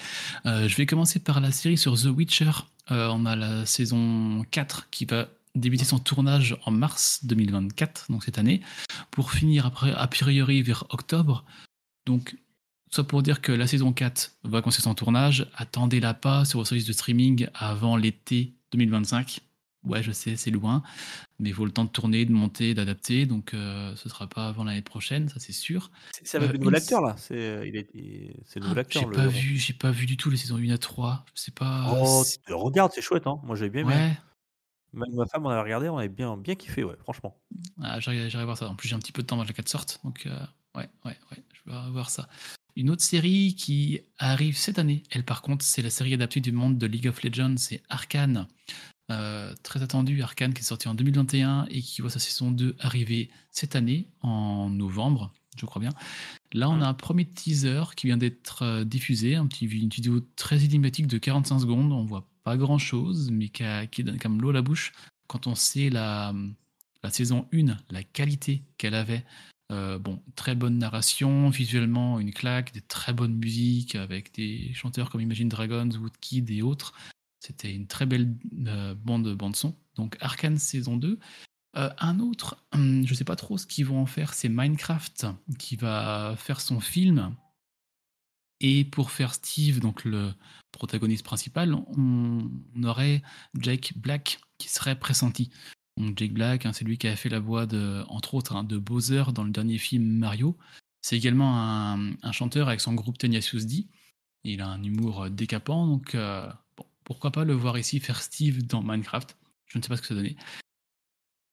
[0.46, 2.50] Euh, je vais commencer par la série sur The Witcher.
[2.90, 8.24] Euh, on a la saison 4 qui va débuter son tournage en mars 2024, donc
[8.24, 8.62] cette année,
[9.12, 11.44] pour finir après, a priori vers octobre.
[12.06, 12.36] Donc,
[12.90, 15.46] ça pour dire que la saison 4 va commencer son tournage.
[15.54, 19.40] Attendez-la pas sur vos services de streaming avant l'été 2025.
[19.84, 20.82] Ouais, je sais, c'est loin,
[21.38, 24.46] mais il faut le temps de tourner, de monter, d'adapter, donc euh, ce sera pas
[24.48, 25.90] avant l'année prochaine, ça c'est sûr.
[26.22, 27.14] C'est avec Euh, le nouvel une- acteur, là.
[27.16, 29.02] C'est euh, il est, il- c'est le nouvel Ah, acteur.
[29.04, 31.24] J'ai le pas vu, j'ai pas vu du tout les saisons 1 à 3.
[31.34, 31.96] Je sais pas.
[31.98, 33.26] Oh, regarde, c'est chouette.
[33.26, 33.40] Hein.
[33.42, 33.94] Moi, j'avais bien aimé.
[33.94, 34.18] ouais,
[34.92, 37.38] Même ma femme, on avait regardé, on avait bien, bien kiffé, ouais, franchement.
[37.82, 38.68] ah, j'arrive j'arrive à voir ça.
[38.68, 40.38] En plus, j'ai un petit peu de temps avant que la 4 sorte, donc euh,
[40.76, 42.28] ouais, ouais, ouais, je vais voir ça.
[42.76, 46.52] Une autre série qui arrive cette année, elle par contre, c'est la série adaptée du
[46.52, 48.46] monde de League of Legends, c'est Arcane.
[49.10, 52.76] euh, très attendu, Arkane, qui est sorti en 2021 et qui voit sa saison 2
[52.78, 55.90] arriver cette année, en novembre, je crois bien.
[56.52, 60.20] Là, on a un premier teaser qui vient d'être euh, diffusé, un petit, une vidéo
[60.36, 61.92] très idiomatique de 45 secondes.
[61.92, 64.92] On voit pas grand chose, mais qui, a- qui donne comme l'eau à la bouche
[65.26, 66.32] quand on sait la,
[67.02, 69.24] la saison 1, la qualité qu'elle avait.
[69.70, 75.10] Euh, bon, très bonne narration, visuellement une claque, des très bonnes musiques avec des chanteurs
[75.10, 76.92] comme Imagine Dragons, Woodkid et autres.
[77.38, 78.34] C'était une très belle
[78.66, 79.76] euh, bande, bande son.
[79.94, 81.18] Donc Arkane saison 2.
[81.76, 85.26] Euh, un autre, je sais pas trop ce qu'ils vont en faire, c'est Minecraft
[85.58, 87.36] qui va faire son film.
[88.62, 90.34] Et pour faire Steve, donc le
[90.72, 93.22] protagoniste principal, on, on aurait
[93.58, 95.50] Jake Black qui serait pressenti.
[96.16, 98.78] Jake Black, hein, c'est lui qui a fait la voix de, entre autres, hein, de
[98.78, 100.56] Bowser dans le dernier film Mario.
[101.02, 103.86] C'est également un, chanteur avec son groupe Tenacious D.
[104.44, 106.50] Il a un humour euh, décapant, donc euh,
[107.04, 109.36] pourquoi pas le voir ici faire Steve dans Minecraft.
[109.66, 110.36] Je ne sais pas ce que ça donnait.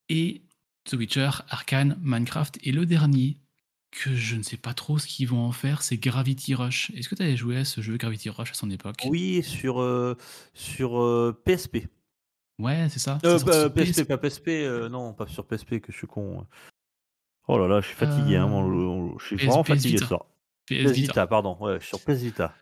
[0.09, 0.41] Et
[0.85, 2.59] The Witcher, Arkane, Minecraft.
[2.63, 3.37] Et le dernier,
[3.91, 6.91] que je ne sais pas trop ce qu'ils vont en faire, c'est Gravity Rush.
[6.95, 9.05] Est-ce que tu avais joué à ce jeu Gravity Rush à son époque?
[9.09, 10.17] Oui, sur, euh,
[10.53, 11.87] sur PSP.
[12.59, 13.19] Ouais, c'est ça.
[13.23, 14.03] Euh, bah, PSP, PS.
[14.07, 16.45] pas PSP, euh, non, pas sur PSP, que je suis con.
[17.47, 19.93] Oh là là, je suis fatigué, hein, mon- mon- je suis PS vraiment PS fatigué
[19.95, 20.05] Vita.
[20.07, 20.25] soir.
[20.65, 20.93] PS PS Vita.
[21.13, 22.53] Vita, pardon, ouais, sur PS Vita.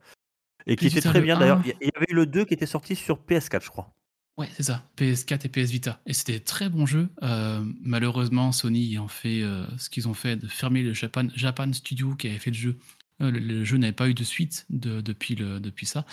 [0.68, 1.60] Et qui était très bien d'ailleurs.
[1.60, 1.64] 1.
[1.66, 3.92] Il y il y avait eu le 2 qui était sorti sur PS4, je crois.
[4.38, 4.84] Ouais, c'est ça.
[4.98, 6.02] PS4 et PS Vita.
[6.06, 7.08] Et c'était très bon jeu.
[7.24, 11.72] Euh, malheureusement, Sony ayant fait euh, ce qu'ils ont fait de fermer le Japan, Japan
[11.72, 12.78] Studio qui avait fait le jeu.
[13.22, 16.06] Euh, le, jeu n'avait pas eu de suite de- depuis, ça.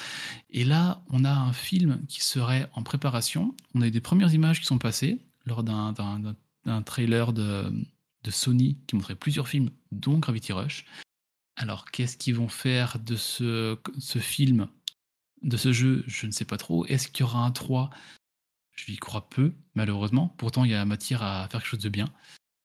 [0.50, 3.54] Et là, on a un film qui serait en préparation.
[3.74, 5.94] On a eu des premières images qui sont passées lors d'un-
[6.84, 7.72] trailer de,
[8.30, 10.84] Sony qui montrait plusieurs films, dont Gravity Rush.
[11.56, 13.76] Alors, qu'est-ce qu'ils vont faire de ce,
[14.20, 14.68] film,
[15.42, 16.86] de ce jeu Je ne sais pas trop.
[16.86, 17.90] Est-ce qu'il y aura un 3
[18.76, 20.28] Je y crois peu, malheureusement.
[20.38, 22.08] Pourtant, il y a matière à faire quelque chose de bien.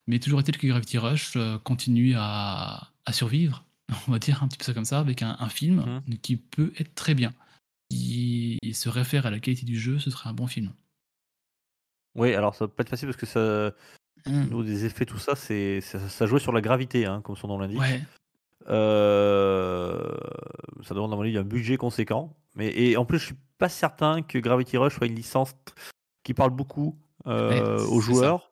[0.06, 3.64] Mais toujours est-il que Gravity Rush euh, continue à survivre,
[4.08, 6.72] on va dire un petit peu ça comme ça, avec un, un film qui peut
[6.78, 7.32] être très bien.
[7.90, 10.72] Qui se réfère à la qualité du jeu, ce serait un bon film.
[12.14, 13.72] Oui, alors ça va pas être facile parce que ça,
[14.26, 17.48] nous, des effets, tout ça, c'est ça, ça jouait sur la gravité, hein, comme son
[17.48, 17.78] nom l'indique.
[17.78, 18.02] Ouais,
[18.68, 20.16] Euh,
[20.82, 22.36] ça demande à mon avis un budget conséquent.
[22.56, 25.54] Mais, et en plus, je suis pas certain que Gravity Rush soit une licence
[26.24, 28.06] qui parle beaucoup euh, Ouais, aux ça.
[28.06, 28.50] joueurs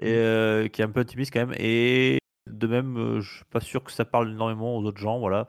[0.00, 1.56] et euh, qui est un peu intimiste quand même.
[1.58, 2.18] Et
[2.58, 5.18] de même, euh, je suis pas sûr que ça parle énormément aux autres gens.
[5.18, 5.46] Voilà,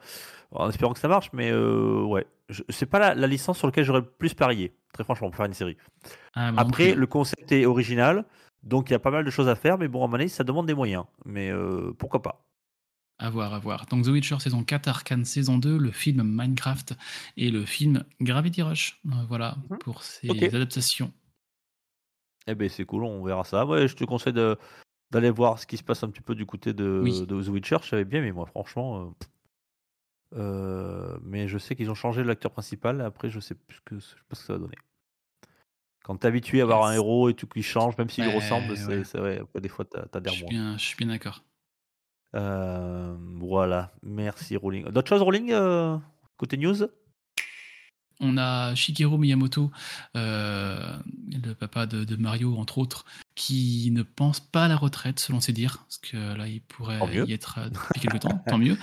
[0.52, 1.30] en espérant que ça marche.
[1.32, 2.26] Mais euh, ouais,
[2.68, 4.74] c'est pas la, la licence sur laquelle j'aurais le plus parié.
[4.92, 5.76] Très franchement, pour faire une série.
[6.34, 8.24] Ah, Après, le concept est original.
[8.62, 10.28] Donc il y a pas mal de choses à faire, mais bon, à mon avis,
[10.28, 11.04] ça demande des moyens.
[11.24, 12.44] Mais euh, pourquoi pas
[13.18, 13.86] À voir, à voir.
[13.86, 16.94] Donc The Witcher saison 4, Arkane saison 2, le film Minecraft
[17.38, 19.00] et le film Gravity Rush.
[19.06, 19.78] Euh, voilà Mhm.
[19.78, 21.10] pour ces adaptations.
[22.46, 23.64] Eh ben c'est cool, on verra ça.
[23.64, 24.56] Ouais, je te conseille de-
[25.10, 27.26] d'aller voir ce qui se passe un petit peu du côté de, Oui.
[27.26, 27.78] de The Witcher.
[27.82, 29.02] Je savais bien, mais moi, franchement.
[29.06, 29.10] euh.
[30.36, 33.00] Euh, mais je sais qu'ils ont changé l'acteur principal.
[33.00, 34.76] Après, je sais plus ce que, je sais pas ce que ça va donner.
[36.04, 38.76] Quand t'es habitué à avoir un héros et tout qui change, même s'il Ouais, ressemble,
[38.76, 39.04] c'est ouais.
[39.04, 39.38] c'est vrai.
[39.40, 40.50] Après, des fois, t'as Je des suis remords.
[40.50, 41.44] bien, je suis bien d'accord.
[42.36, 44.84] Euh, voilà, merci Rolling.
[44.90, 45.98] D'autres choses, Rolling euh,
[46.36, 46.76] Côté news?
[48.20, 49.70] On a Shigeru Miyamoto,
[50.16, 50.98] euh,
[51.44, 53.04] le papa de, de Mario, entre autres,
[53.34, 56.98] qui ne pense pas à la retraite, selon ses dires, parce que là, il pourrait
[57.26, 58.76] y être euh, depuis quelque temps, tant mieux.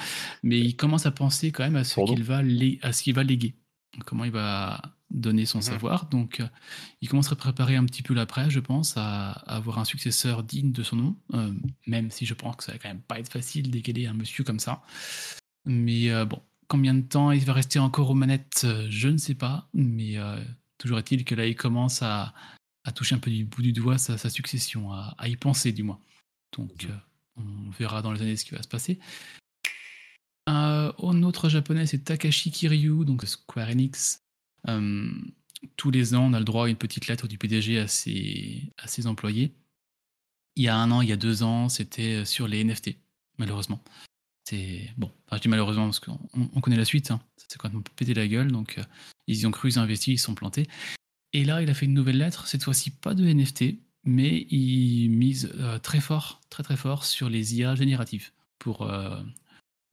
[0.44, 3.14] Mais il commence à penser quand même à ce qu'il va, lé- à ce qu'il
[3.14, 3.54] va léguer,
[4.06, 4.82] comment il va
[5.12, 5.64] donner son Mhm.
[5.64, 6.06] savoir.
[6.08, 6.48] Donc, euh,
[7.02, 10.44] il commence à préparer un petit peu l'après, je pense, à, à avoir un successeur
[10.44, 11.54] digne de son nom, euh,
[11.86, 14.44] même si je pense que ça va quand même pas être facile d'égaler un monsieur
[14.44, 14.82] comme ça.
[15.66, 19.18] Mais euh, bon, combien de temps il va rester encore aux manettes, euh, je ne
[19.18, 19.70] sais pas.
[19.74, 20.44] Mais euh,
[20.78, 22.34] toujours est-il que là, il commence à,
[22.84, 25.72] à toucher un peu du bout du doigt sa, sa succession, à, à y penser
[25.72, 26.00] du moins.
[26.56, 26.96] Donc, euh,
[27.38, 29.00] on verra dans les années ce qui va se passer.
[30.50, 34.24] Euh, un autre japonais, c'est Takashi Kiryu, donc Square Enix.
[35.76, 38.72] Tous les ans, on a le droit à une petite lettre du PDG à ses,
[38.78, 39.56] à ses employés.
[40.56, 42.96] Il y a un an, il y a deux ans, c'était sur les NFT,
[43.38, 43.84] malheureusement.
[44.50, 47.12] C'est bon, je dis malheureusement parce qu'on on connaît la suite.
[47.12, 47.20] Hein.
[47.36, 48.84] Ça s'est quand même pété la gueule, donc euh,
[49.28, 50.70] ils y ont cru, ils ont investi, ils sont plantés.
[51.34, 53.76] Et là, il a fait une nouvelle lettre, cette fois-ci pas de NFT,
[54.06, 59.22] mais il mise euh, très fort, très très fort sur les IA génératives pour euh,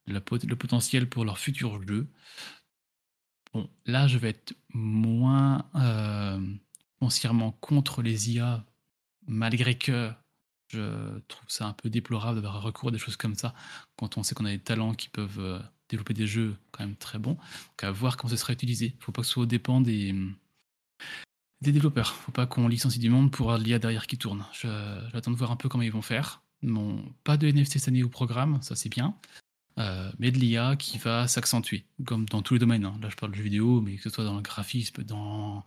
[0.07, 2.07] le potentiel pour leur futur jeu.
[3.53, 5.69] Bon, là, je vais être moins
[6.99, 8.65] foncièrement contre les IA,
[9.27, 10.13] malgré que
[10.75, 13.53] je trouve ça un peu déplorable d'avoir recours à des choses comme ça
[13.97, 15.59] quand on sait qu'on a des talents qui peuvent euh,
[15.89, 17.33] développer des jeux quand même très bons.
[17.33, 18.87] Donc à voir comment ce sera utilisé.
[18.87, 20.13] Il ne faut pas que ce soit dépend des,
[21.61, 22.13] développeurs.
[22.13, 24.45] Faut pas qu'on licencie du monde pour l'IA derrière qui tourne.
[24.61, 26.41] J'attends de voir un peu comment ils vont faire.
[27.23, 29.15] Pas de NFT cette année au programme, ça c'est bien.
[29.77, 32.85] Euh, mais de l'IA qui va s'accentuer, comme dans tous les domaines.
[32.85, 32.97] hein.
[33.01, 35.65] Là, je parle de jeux vidéo, mais que ce soit dans le graphisme, dans,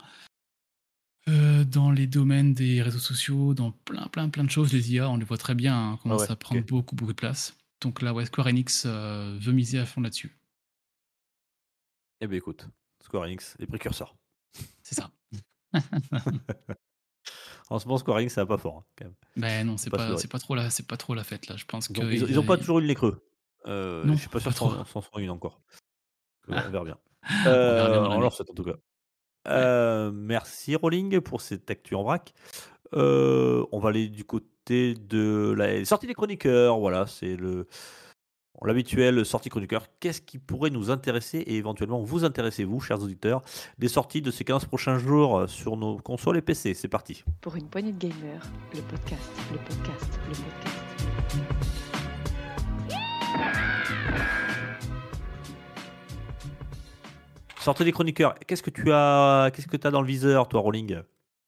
[1.29, 5.09] euh, dans les domaines des réseaux sociaux, dans plein, plein, plein de choses, les IA,
[5.11, 7.55] on les voit très bien, hein, commencent ouais, à prendre beaucoup, beaucoup de place.
[7.81, 10.37] Donc là, ouais, Square Enix euh, veut miser à fond là-dessus.
[12.21, 12.67] Eh bien, écoute,
[13.05, 14.17] Square Enix, les précurseurs.
[14.83, 15.11] C'est ça.
[17.71, 18.79] En ce moment, Square Enix, ça va pas fort.
[18.79, 19.15] hein, quand même.
[19.37, 21.57] Ben non, c'est Pas pas, c'est pas trop la, c'est pas trop la fête là.
[21.59, 23.23] Je pense que ils ils ont pas toujours eu le nez creux.
[23.67, 25.61] Euh, Non, je suis pas sûr pas qu'on s'en soit une encore.
[26.49, 26.65] Euh, Ah.
[26.67, 26.99] On verra bien.
[27.29, 28.21] On verra bien Euh, dans on l'année.
[28.23, 28.77] leur souhaite en tout cas.
[29.47, 32.35] Euh, merci Rolling pour cette actu en vrac.
[32.95, 36.79] Euh, on va aller du côté de la sortie des chroniqueurs.
[36.79, 37.67] Voilà, c'est le
[38.65, 39.87] l'habituel sortie chroniqueur.
[40.01, 43.43] Qu'est-ce qui pourrait nous intéresser et éventuellement vous intéresser, vous, chers auditeurs,
[43.79, 47.23] des sorties de ces 15 prochains jours sur nos consoles et PC C'est parti.
[47.41, 48.43] Pour une poignée de gamers,
[48.75, 50.88] le podcast, le podcast, le podcast.
[57.61, 58.35] Sortie des chroniqueurs.
[58.47, 61.01] Qu'est-ce que tu as Qu'est-ce que tu as dans le viseur, toi, Rolling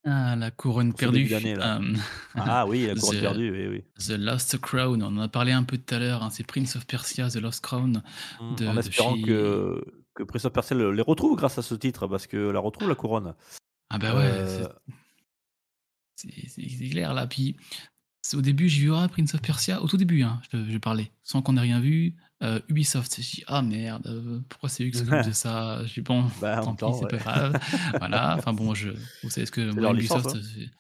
[0.04, 1.28] Ah, la couronne perdue.
[1.32, 1.94] Euh,
[2.34, 3.84] Ah oui, la couronne The- perdue, oui, oui.
[4.04, 6.76] The Lost Crown, on en a parlé un peu tout à l'heure, hein, c'est Prince
[6.76, 8.02] of Persia, The Lost Crown.
[8.40, 9.84] Mm, de- en de espérant chez- que,
[10.14, 12.88] que Prince of Persia le- les retrouve grâce à ce titre, parce que la retrouve
[12.88, 13.34] la couronne.
[13.90, 14.66] Ah bah ouais, Euh,
[16.16, 17.26] c'est- clair là.
[17.26, 17.56] Puis
[18.34, 21.10] au début, j'ai vu ah, Prince of Persia, au tout début, hein, je, je parlais,
[21.24, 22.14] sans qu'on ait rien vu.
[22.42, 25.84] euh, Ubisoft, j'ai dit ah merde, euh, pourquoi c'est eux qui de ça?
[25.86, 27.58] J'ai dit bon, Bah, tant pis, c'est pas grave.
[27.98, 28.90] voilà, enfin bon, je,
[29.22, 30.40] vous savez ce que moi, Ubisoft, hein.
[30.54, 30.70] c'est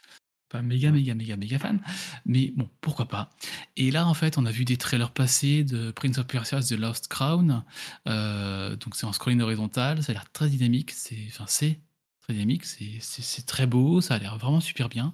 [0.48, 1.80] pas méga, méga, méga, méga fan,
[2.26, 3.30] mais bon, pourquoi pas.
[3.76, 6.72] Et là, en fait, on a vu des trailers passés de Prince of Persia The
[6.72, 7.62] Lost Crown.
[8.08, 11.78] Euh, donc c'est en scrolling horizontal, ça a l'air très dynamique, c'est enfin c'est
[12.22, 15.12] très dynamique, c'est très beau, ça a l'air vraiment super bien.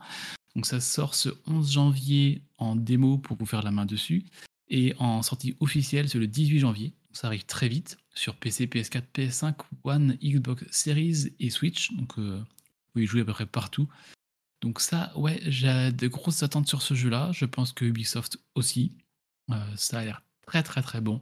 [0.56, 4.24] Donc ça sort ce 11 janvier en démo pour vous faire la main dessus
[4.68, 6.94] et en sortie officielle c'est le 18 janvier.
[7.12, 9.54] Ça arrive très vite sur PC, PS4, PS5,
[9.84, 11.92] One, Xbox Series et Switch.
[11.92, 13.86] Donc euh, vous pouvez jouer à peu près partout.
[14.62, 17.32] Donc ça, ouais, j'ai de grosses attentes sur ce jeu-là.
[17.32, 18.92] Je pense que Ubisoft aussi.
[19.50, 21.20] Euh, ça a l'air très très très bon.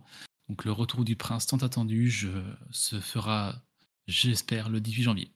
[0.48, 2.28] Donc le retour du prince tant attendu je,
[2.70, 3.60] se fera,
[4.06, 5.32] j'espère, le 18 janvier.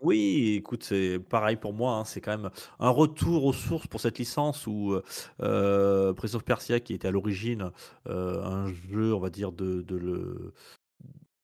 [0.00, 1.94] Oui, écoute, c'est pareil pour moi.
[1.96, 4.94] hein, c'est quand même un retour aux sources pour cette licence où
[5.42, 7.72] euh, Prince Persia, qui était à l'origine
[8.06, 9.82] un jeu, on va dire, de,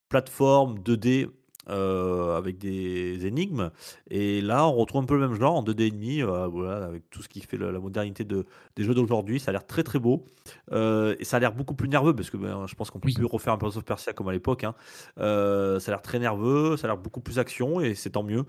[0.09, 1.29] plateforme 2D
[1.69, 3.71] euh, avec des énigmes.
[4.11, 6.85] Et là, on retrouve un peu le même genre en 2D et demi, euh, voilà,
[6.87, 8.47] avec tout ce qui fait la, la modernité de,
[8.77, 9.41] des jeux d'aujourd'hui.
[9.41, 10.25] Ça a l'air très très beau.
[10.73, 13.09] Euh, et ça a l'air beaucoup plus nerveux parce que ben, je pense qu'on peut
[13.09, 13.15] Oui.
[13.15, 14.65] plus refaire un Prince of Persia comme à l'époque.
[14.65, 14.75] hein.
[15.17, 18.45] Ça a l'air très nerveux, ça a l'air beaucoup plus action et c'est tant mieux.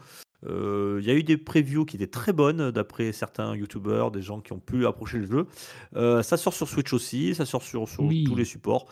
[0.48, 4.42] Il y a eu des previews qui étaient très bonnes d'après certains youtubeurs, des gens
[4.42, 6.22] qui ont pu approcher le jeu.
[6.22, 8.24] Ça sort sur Switch aussi, ça sort sur, sur Oui.
[8.26, 8.86] tous les supports.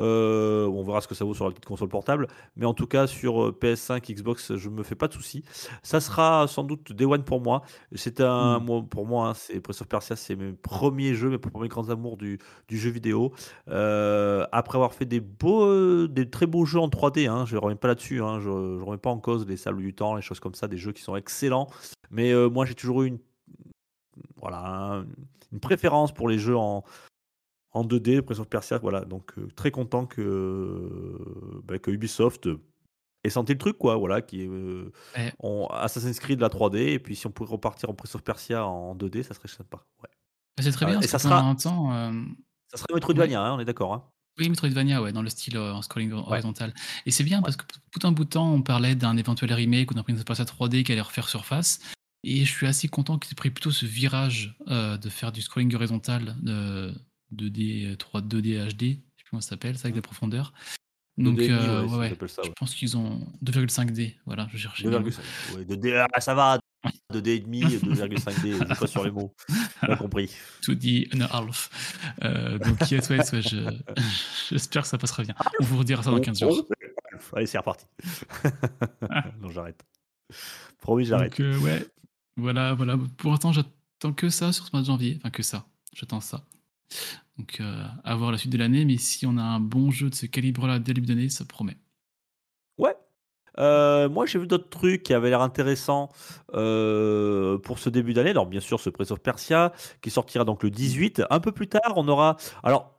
[0.00, 2.86] Euh, on verra ce que ça vaut sur la petite console portable, mais en tout
[2.86, 5.42] cas sur euh, PS5, Xbox, je me fais pas de soucis.
[5.82, 7.62] Ça sera sans doute Day One pour moi.
[7.94, 8.64] C'est un, Mm.
[8.64, 11.88] moi, pour moi, hein, c'est Prince of Persia, c'est mes premiers jeux, mes premiers grands
[11.90, 12.38] amours du,
[12.68, 13.32] du jeu vidéo.
[13.68, 17.60] Euh, après avoir fait des beaux, des très beaux jeux en 3D, hein, je ne
[17.60, 20.22] remets pas là-dessus, hein, je ne remets pas en cause les salles du temps, les
[20.22, 21.68] choses comme ça, des jeux qui sont excellents.
[22.10, 23.18] Mais euh, moi, j'ai toujours eu une,
[24.36, 25.06] voilà, un-
[25.52, 26.84] une préférence pour les jeux en,
[27.72, 28.78] en 2D, Prince of Persia.
[28.78, 32.48] Voilà, donc euh, très content que, euh, bah, que Ubisoft
[33.24, 33.96] ait senti le truc, quoi.
[33.96, 35.32] Voilà, qui est euh, Ouais.
[35.40, 38.22] on- Assassin's Creed de la 3D, et puis si on pouvait repartir en Prince of
[38.22, 39.84] Persia en 2D, ça serait sympa.
[40.02, 40.08] Ouais.
[40.60, 42.12] C'est très Ah, bien, et ça sera- un temps, euh,
[42.70, 43.94] Ça serait Metroidvania, hein, on est d'accord.
[43.94, 44.04] Hein.
[44.38, 46.72] Oui, Metroidvania, ouais, dans le style euh, en scrolling horizontal.
[47.06, 49.90] Et c'est bien parce que tout un bout de temps, on parlait d'un éventuel remake
[49.90, 51.80] ou d'un Prince of Persia 3D qui allait refaire surface.
[52.24, 55.40] Et je suis assez content qu'ils aient pris plutôt ce virage euh, de faire du
[55.42, 56.92] scrolling horizontal de
[57.34, 60.52] 2D, 3, 2D HD, je sais plus comment ça s'appelle, ça avec des profondeurs.
[61.16, 64.14] Donc, 2D et demi, euh, ouais, ouais, ça je pense qu'ils ont 2,5D.
[64.24, 64.86] Voilà, je cherchais.
[64.88, 65.08] mes mots.
[65.08, 65.56] 2,5.
[65.56, 66.58] Ouais, 2D, ah, ça va.
[67.12, 69.34] 2D et demi, 2,5D, je pas sur les mots.
[69.80, 70.30] Pas compris.
[70.62, 71.70] 2D and a half.
[72.22, 73.78] Euh, donc, yes, ouais, ouais, je-
[74.50, 75.34] j'espère que ça passera bien.
[75.60, 76.64] On vous redira ça dans 15 jours.
[77.34, 77.84] Allez, c'est reparti.
[79.40, 79.84] non, j'arrête.
[80.80, 81.32] Promis, j'arrête.
[81.32, 81.84] Donc, euh, ouais,
[82.36, 82.96] voilà, voilà.
[83.16, 85.16] Pour l'instant, j'attends que ça sur ce mois de janvier.
[85.18, 85.66] Enfin, que ça.
[85.94, 86.44] J'attends ça.
[87.38, 88.84] Donc, euh, à voir la suite de l'année.
[88.84, 91.76] Mais si on a un bon jeu de ce calibre-là début d'année, ça promet.
[92.78, 92.96] Ouais.
[93.58, 96.10] Euh, moi, j'ai vu d'autres trucs qui avaient l'air intéressants
[96.54, 98.30] euh, pour ce début d'année.
[98.30, 101.22] Alors, bien sûr, ce Prince of Persia qui sortira donc le 18.
[101.30, 102.36] Un peu plus tard, on aura.
[102.62, 102.98] Alors,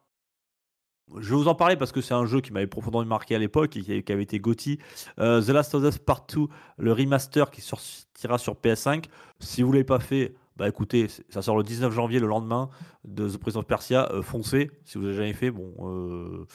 [1.18, 3.40] je vais vous en parler parce que c'est un jeu qui m'avait profondément marqué à
[3.40, 4.80] l'époque et qui, avait été GOTY.
[5.20, 9.06] Euh, The Last of Us Part 2, le remaster qui sortira sur PS5.
[9.40, 12.70] Si vous ne l'avez pas fait, bah écoutez, ça sort le 19 janvier, le lendemain
[13.06, 14.12] de The Prince of Persia.
[14.12, 15.52] Euh, foncez, si vous n'avez jamais fait.
[15.52, 16.46] Bon, euh,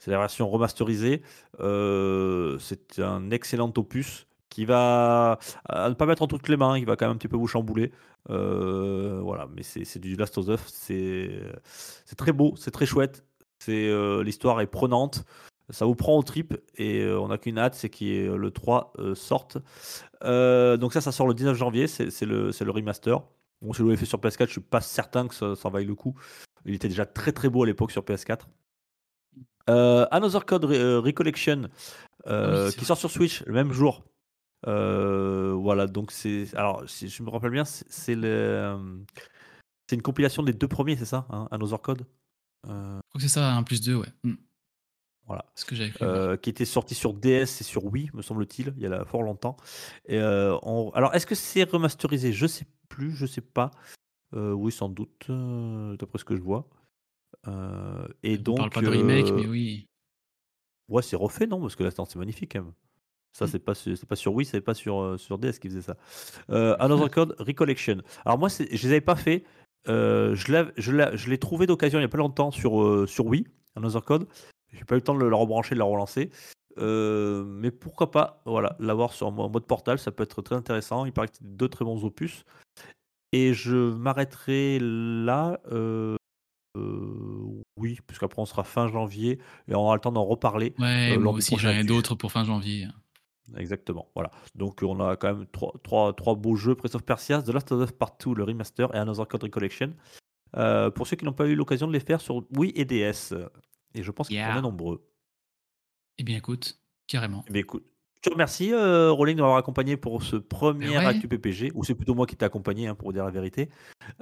[0.00, 1.22] c'est la version remasterisée.
[1.60, 6.76] Euh, c'est un excellent opus qui va à ne pas mettre en toutes les mains,
[6.76, 7.92] il va quand même un petit peu vous chambouler.
[8.30, 13.24] Euh, voilà, mais c'est du Last of Us, c'est très beau, c'est très chouette.
[13.68, 15.24] L'histoire est prenante,
[15.70, 19.14] ça vous prend au trip et on n'a qu'une hâte, c'est que le 3 euh,
[19.14, 19.56] sorte.
[20.20, 23.22] Donc ça, ça sort le 19 janvier, c'est le remaster.
[23.62, 25.86] Bon, si l'avez fait sur PS4, je suis pas certain que ça, ça en vaille
[25.86, 26.14] le coup.
[26.64, 28.48] Il était déjà très très beau à l'époque sur PS4.
[29.70, 31.68] Euh, Another Code Re- euh, Recollection,
[32.26, 34.04] euh, Oui, c'est qui sort sur Switch le même jour.
[34.66, 36.46] Euh, voilà, donc c'est.
[36.54, 38.76] Alors, si je me rappelle bien, c'est le.
[39.88, 42.06] C'est une compilation des deux premiers, c'est ça hein, Another Code?
[42.64, 44.06] Je crois que c'est ça, un plus 2, ouais.
[44.24, 44.34] Hmm.
[45.26, 45.44] Voilà.
[45.54, 46.04] Ce que cru.
[46.04, 49.04] euh, qui était sorti sur DS et sur Wii, me semble-t-il, il y a là,
[49.04, 49.56] fort longtemps.
[50.06, 52.32] Et, euh, on- Alors, est-ce que c'est remasterisé?
[52.32, 53.70] Je sais plus, je sais pas.
[54.34, 56.66] Euh, oui, sans doute, euh, d'après ce que je vois.
[57.48, 59.86] Euh, et On donc, parle pas de remake, mais oui.
[60.88, 61.60] ouais, c'est refait, non?
[61.60, 62.72] Parce que attends, c'est magnifique quand même.
[63.32, 63.48] Ça, Mm.
[63.48, 65.96] c'est pas, su- c'est pas sur Wii, c'est pas sur, sur DS qui faisait ça.
[66.80, 67.98] Another Code Recollection.
[68.24, 69.44] Alors, moi, je les avais pas fait.
[69.86, 74.26] Je l'ai- trouvé d'occasion il y a pas longtemps sur, sur Wii, Another Code.
[74.72, 76.30] J'ai pas eu le temps de le rebrancher, de le relancer.
[76.78, 81.04] Euh, mais pourquoi pas voilà, l'avoir sur mo- mode portable, ça peut être très intéressant.
[81.04, 82.44] Il paraît que c'est deux très bons opus.
[83.32, 85.58] Et je m'arrêterai là.
[85.72, 86.16] euh,
[86.76, 90.74] euh, oui, puisqu'après on sera fin janvier et on aura le temps d'en reparler.
[90.78, 91.86] Ouais, euh, moi aussi, prochain j'en ai actu.
[91.88, 92.86] d'autres pour fin janvier.
[93.56, 94.30] Exactement, voilà.
[94.54, 97.72] Donc on a quand même trois, trois, trois beaux jeux, Prince of Persia, The Last
[97.72, 99.94] of Us Part 2, le remaster et Another Code Recollection.
[100.56, 103.34] Euh, pour ceux qui n'ont pas eu l'occasion de les faire sur Wii et DS.
[103.94, 104.54] Et je pense qu'ils Yeah.
[104.56, 105.06] sont nombreux.
[106.18, 107.44] Eh bien, écoute, carrément.
[107.48, 107.84] Eh bien, écoute,
[108.22, 111.04] te remercie, euh, Rolling, de m'avoir accompagné pour ce premier ouais.
[111.04, 113.68] Actu PPG, ou c'est plutôt moi qui t'ai accompagné, hein, pour dire la vérité.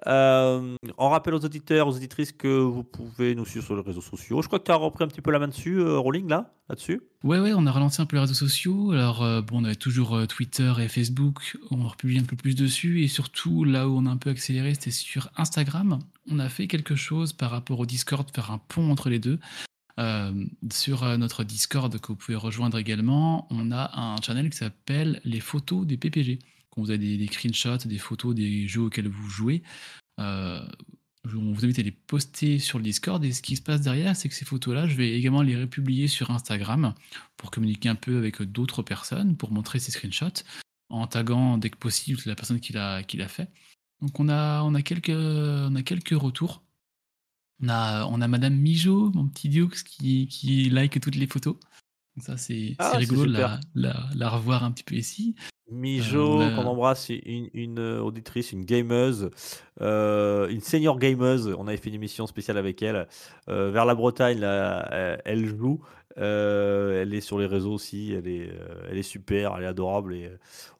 [0.06, 4.00] Euh, on rappelle aux auditeurs, aux auditrices que vous pouvez nous suivre sur les réseaux
[4.00, 4.42] sociaux.
[4.42, 6.52] Je crois que tu as repris un petit peu la main dessus, euh, Rolling, là,
[6.68, 7.02] là-dessus.
[7.22, 8.92] Ouais, ouais, on a relancé un peu les réseaux sociaux.
[8.92, 11.58] Alors, euh, bon, on avait toujours euh, Twitter et Facebook.
[11.70, 13.02] On republie un peu plus dessus.
[13.02, 15.98] Et surtout, là où on a un peu accéléré, c'était sur Instagram.
[16.30, 19.38] On a fait quelque chose par rapport au Discord, faire un pont entre les deux.
[20.00, 20.32] Euh,
[20.72, 25.20] sur euh, notre Discord que vous pouvez rejoindre également, on a un channel qui s'appelle
[25.24, 26.38] les photos des PPG.
[26.70, 29.62] Quand vous avez des, screenshots, des photos des jeux auxquels vous jouez,
[30.18, 30.64] euh,
[31.24, 33.22] on vous invite à les poster sur le Discord.
[33.24, 36.08] Et ce qui se passe derrière, c'est que ces photos-là, je vais également les republier
[36.08, 36.94] sur Instagram
[37.36, 40.44] pour communiquer un peu avec d'autres personnes, pour montrer ces screenshots,
[40.88, 43.50] en taguant dès que possible la personne qui l'a fait.
[44.00, 46.62] Donc on a, on a quelques retours.
[47.62, 51.56] On a, on a Madame Mijo, mon petit Dukes, qui, qui like toutes les photos.
[52.16, 53.60] Donc ça, c'est Ah, rigolo de super.
[53.74, 55.34] la, la, la revoir un petit peu ici.
[55.70, 59.30] Mijo, Euh, qu'on embrasse, une, une, euh, auditrice, une gameuse,
[59.80, 61.54] euh, une senior gameuse.
[61.58, 63.06] On avait fait une émission spéciale avec elle.
[63.48, 65.80] Euh, vers la Bretagne, là, elle joue.
[66.16, 68.12] Elle est sur les réseaux aussi.
[68.12, 68.50] Elle est,
[68.90, 70.14] elle est super, elle est adorable.
[70.14, 70.30] Et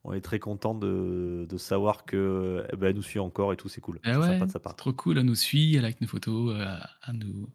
[0.04, 3.56] on est très content de, de savoir que eh ben, elle nous suit encore et
[3.56, 3.68] tout.
[3.68, 4.00] C'est cool.
[4.04, 4.76] C'est ouais, sympa de sa c'est part.
[4.76, 6.54] trop cool, elle nous suit, elle like nos photos,
[7.02, 7.48] à nous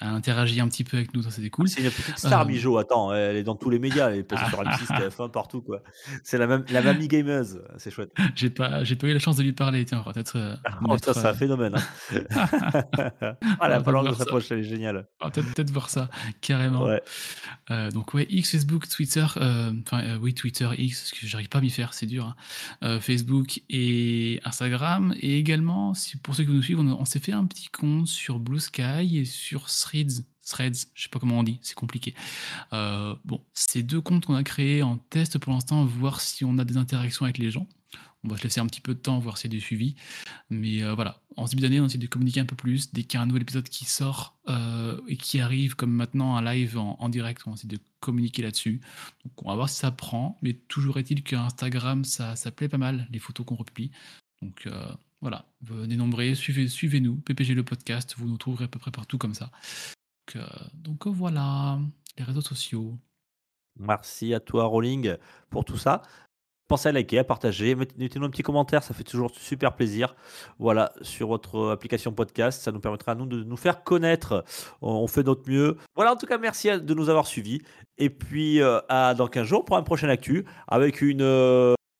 [0.00, 1.68] à interagir un petit peu avec nous, ça c'était cool.
[1.68, 2.76] C'est une petite star, Euh, Mijo.
[2.78, 4.10] Attends, elle est dans tous les médias.
[4.10, 5.62] Elle est passée sur M6, TF1, partout.
[5.62, 5.82] quoi.
[6.22, 7.62] C'est la, même, la mamie gameuse.
[7.78, 8.12] C'est chouette.
[8.34, 9.84] J'ai pas, j'ai pas eu la chance de lui parler.
[9.84, 10.36] Tiens, peut-être.
[10.36, 10.56] euh,
[10.88, 11.74] Oh, ça, c'est un euh, phénomène.
[11.76, 12.48] hein.
[13.60, 14.30] ah, la va balance de voir sa ça.
[14.30, 15.06] poche, elle est géniale.
[15.20, 16.08] on va peut-être voir ça
[16.40, 16.84] carrément.
[16.84, 17.02] Ouais.
[17.70, 21.58] Euh, donc ouais, X, Facebook, Twitter, enfin euh, oui Twitter, X, parce que j'arrive pas
[21.58, 22.34] à m'y faire, c'est dur.
[22.82, 22.98] hein.
[23.00, 25.92] Facebook et Instagram, et également,
[26.22, 29.18] pour ceux qui nous suivent, on, on s'est fait un petit compte sur Blue Sky
[29.18, 30.24] et sur Threads.
[30.46, 32.14] Threads, je sais pas comment on dit, c'est compliqué.
[32.72, 36.58] Euh, bon, c'est deux comptes qu'on a créés en test pour l'instant, voir si on
[36.58, 37.66] a des interactions avec les gens.
[38.24, 39.96] On va se laisser un petit peu de temps, voir s'il y a du suivi.
[40.48, 42.90] Mais euh, voilà, en début d'année, on essaie de communiquer un peu plus.
[42.92, 46.34] Dès qu'il y a un nouvel épisode qui sort euh, et qui arrive, comme maintenant
[46.34, 48.80] un live en, direct, on essaie de communiquer là-dessus.
[49.24, 50.38] Donc on va voir si ça prend.
[50.40, 53.90] Mais toujours est-il qu'Instagram, ça, ça plaît pas mal, les photos qu'on republie.
[54.40, 54.66] Donc
[55.24, 55.96] voilà, venez
[56.34, 59.50] suivez-nous, PPG le podcast, vous nous trouverez à peu près partout comme ça.
[60.34, 61.78] Donc, euh, euh, voilà,
[62.18, 62.98] les réseaux sociaux.
[63.80, 65.16] Merci à toi, Rolling,
[65.48, 66.02] pour tout ça.
[66.68, 70.14] Pensez à liker, à partager, mettez- mettez-nous un petit commentaire, ça fait toujours super plaisir.
[70.58, 74.44] Voilà, sur votre application podcast, ça nous permettra à nous de nous faire connaître.
[74.82, 75.78] On fait notre mieux.
[75.94, 77.62] Voilà, en tout cas, merci de nous avoir suivis.
[77.96, 81.22] Et puis, euh, à dans 15 jours pour un prochain actu avec une.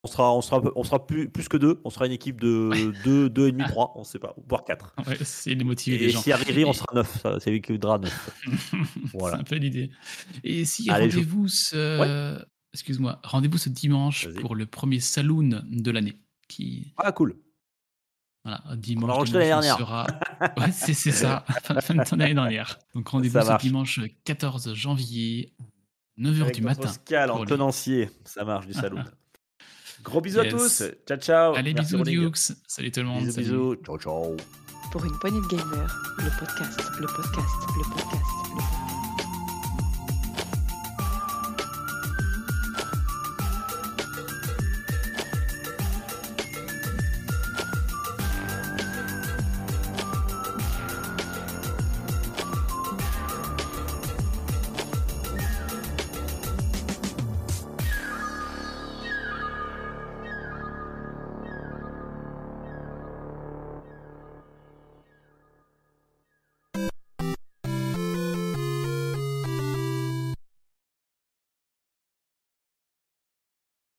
[0.05, 1.81] On sera, on sera, on sera plus, plus que deux.
[1.83, 4.93] On sera une équipe de 2, 2 et demi, 3, on sait pas, voire 4.
[5.07, 6.21] Ouais, c'est les motiver les Et gens.
[6.21, 7.21] si Riri, on Et- sera 9.
[7.23, 8.29] ça, C'est lui qui voudra 9.
[9.15, 9.37] Voilà.
[9.37, 9.89] C'est un peu l'idée.
[10.43, 12.39] Et si rendez-vous ce,
[12.71, 17.35] excuse-moi, rendez-vous ce dimanche pour le premier saloon de l'année, qui Ah, cool.
[18.43, 19.09] voilà dimanche.
[19.09, 20.07] enregistré dimanche, l'année on sera.
[20.57, 22.77] Ouais, c'est c'est ça, fin, fin de l'année dernière.
[22.93, 25.51] Donc rendez-vous ce dimanche 14 janvier,
[26.19, 26.89] 9h Avec du matin.
[26.89, 28.11] Oscal en tenancier.
[28.23, 29.03] Ça marche du salon.
[30.05, 30.53] Gros bisous Yes.
[30.53, 30.83] à tous.
[31.07, 31.55] Ciao, ciao.
[31.55, 32.03] Allez, Merci, bisous.
[32.29, 32.51] Dukes.
[32.67, 33.19] Salut tout le monde.
[33.25, 33.47] Bisous, salut.
[33.47, 33.75] bisous.
[33.85, 34.37] Ciao, ciao.
[34.91, 35.87] Pour une poignée de podcast,
[36.19, 38.24] le podcast, le podcast, le podcast.